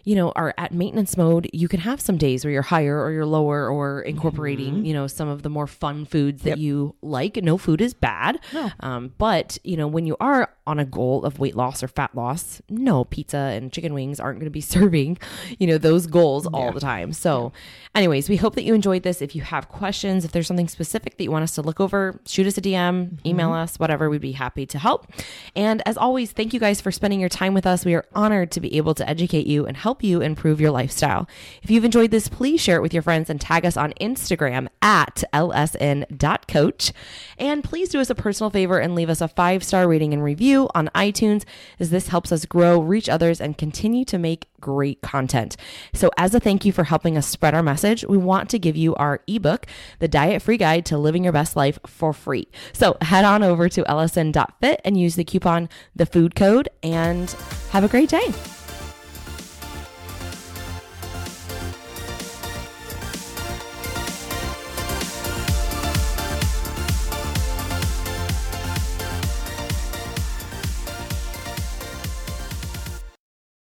you 0.05 0.15
know 0.15 0.31
are 0.35 0.53
at 0.57 0.71
maintenance 0.71 1.17
mode 1.17 1.49
you 1.51 1.67
can 1.67 1.79
have 1.81 1.99
some 1.99 2.15
days 2.17 2.45
where 2.45 2.51
you're 2.51 2.61
higher 2.61 2.97
or 3.03 3.11
you're 3.11 3.25
lower 3.25 3.69
or 3.69 4.01
incorporating 4.01 4.75
Mm-hmm. 4.75 4.85
you 4.85 4.93
know 4.93 5.07
some 5.07 5.27
of 5.27 5.41
the 5.43 5.49
more 5.49 5.67
fun 5.67 6.05
foods 6.05 6.43
that 6.43 6.57
you 6.59 6.95
like. 7.01 7.35
No 7.37 7.57
food 7.57 7.81
is 7.81 7.93
bad. 7.93 8.39
Um, 8.79 9.11
but 9.17 9.57
you 9.63 9.75
know 9.75 9.87
when 9.87 10.05
you 10.05 10.15
are 10.19 10.49
on 10.67 10.79
a 10.79 10.85
goal 10.85 11.23
of 11.25 11.37
weight 11.39 11.55
loss 11.55 11.83
or 11.83 11.87
fat 11.87 12.15
loss 12.15 12.59
no 12.69 13.03
pizza 13.03 13.37
and 13.37 13.71
chicken 13.71 13.93
wings 13.93 14.19
aren't 14.19 14.39
going 14.39 14.45
to 14.47 14.51
be 14.51 14.61
serving 14.75 15.17
you 15.59 15.67
know 15.67 15.77
those 15.77 16.07
goals 16.07 16.45
all 16.47 16.71
the 16.71 16.79
time. 16.79 17.11
So 17.13 17.51
anyways 17.93 18.29
we 18.29 18.37
hope 18.37 18.55
that 18.55 18.63
you 18.63 18.73
enjoyed 18.73 19.03
this. 19.03 19.21
If 19.21 19.35
you 19.35 19.41
have 19.41 19.69
questions 19.69 20.23
if 20.25 20.31
there's 20.31 20.47
something 20.47 20.67
specific 20.67 21.17
that 21.17 21.23
you 21.23 21.31
want 21.31 21.43
us 21.43 21.55
to 21.55 21.61
look 21.61 21.79
over 21.79 22.19
shoot 22.25 22.47
us 22.47 22.57
a 22.57 22.61
dm 22.61 23.19
email 23.25 23.51
us 23.53 23.77
whatever. 23.77 24.09
We'd 24.09 24.21
be 24.21 24.31
happy 24.33 24.65
to 24.67 24.79
help. 24.79 25.07
And 25.55 25.81
as 25.87 25.97
always 25.97 26.31
thank 26.31 26.53
you 26.53 26.59
guys 26.59 26.79
for 26.81 26.91
spending 26.91 27.19
your 27.19 27.29
time 27.29 27.53
with 27.53 27.65
us. 27.67 27.85
We 27.85 27.93
are 27.95 28.05
honored 28.13 28.51
to 28.51 28.59
be 28.61 28.77
able 28.77 28.93
to 28.95 29.07
educate 29.09 29.47
you 29.47 29.65
and 29.65 29.75
help 29.95 30.03
you 30.03 30.19
improve 30.19 30.59
your 30.59 30.71
lifestyle. 30.71 31.25
If 31.63 31.71
you've 31.71 31.85
enjoyed 31.85 32.11
this 32.11 32.27
please 32.27 32.59
share 32.59 32.75
it 32.75 32.81
with 32.81 32.93
your 32.93 33.01
friends 33.01 33.29
and 33.29 33.39
tag 33.39 33.65
us 33.65 33.77
on 33.77 33.93
instagram 34.01 34.67
at 34.81 35.23
lsn.coach 35.31 36.91
and 37.37 37.63
please 37.63 37.87
do 37.87 38.01
us 38.01 38.09
a 38.09 38.15
personal 38.15 38.49
favor 38.49 38.77
and 38.77 38.93
leave 38.93 39.09
us 39.09 39.21
a 39.21 39.29
five 39.29 39.63
star 39.63 39.87
rating 39.87 40.13
and 40.13 40.21
review 40.21 40.67
on 40.75 40.89
itunes 40.95 41.45
as 41.79 41.91
this 41.91 42.09
helps 42.09 42.33
us 42.33 42.45
grow 42.45 42.81
reach 42.81 43.07
others 43.07 43.39
and 43.39 43.57
continue 43.57 44.03
to 44.03 44.17
make 44.17 44.49
great 44.59 45.01
content. 45.01 45.55
So 45.93 46.09
as 46.17 46.35
a 46.35 46.41
thank 46.41 46.65
you 46.65 46.73
for 46.73 46.83
helping 46.83 47.17
us 47.17 47.25
spread 47.25 47.53
our 47.53 47.63
message 47.63 48.03
we 48.03 48.17
want 48.17 48.49
to 48.49 48.59
give 48.59 48.75
you 48.75 48.95
our 48.95 49.21
ebook 49.27 49.65
the 49.99 50.09
diet 50.09 50.41
free 50.41 50.57
guide 50.57 50.85
to 50.87 50.97
living 50.97 51.23
your 51.23 51.31
best 51.31 51.55
life 51.55 51.79
for 51.87 52.11
free. 52.11 52.49
So 52.73 52.97
head 53.01 53.23
on 53.23 53.43
over 53.43 53.69
to 53.69 53.83
lsn.fit 53.83 54.81
and 54.83 54.99
use 54.99 55.15
the 55.15 55.23
coupon 55.23 55.69
the 55.95 56.05
food 56.05 56.35
code 56.35 56.67
and 56.83 57.29
have 57.69 57.85
a 57.85 57.87
great 57.87 58.09
day 58.09 58.33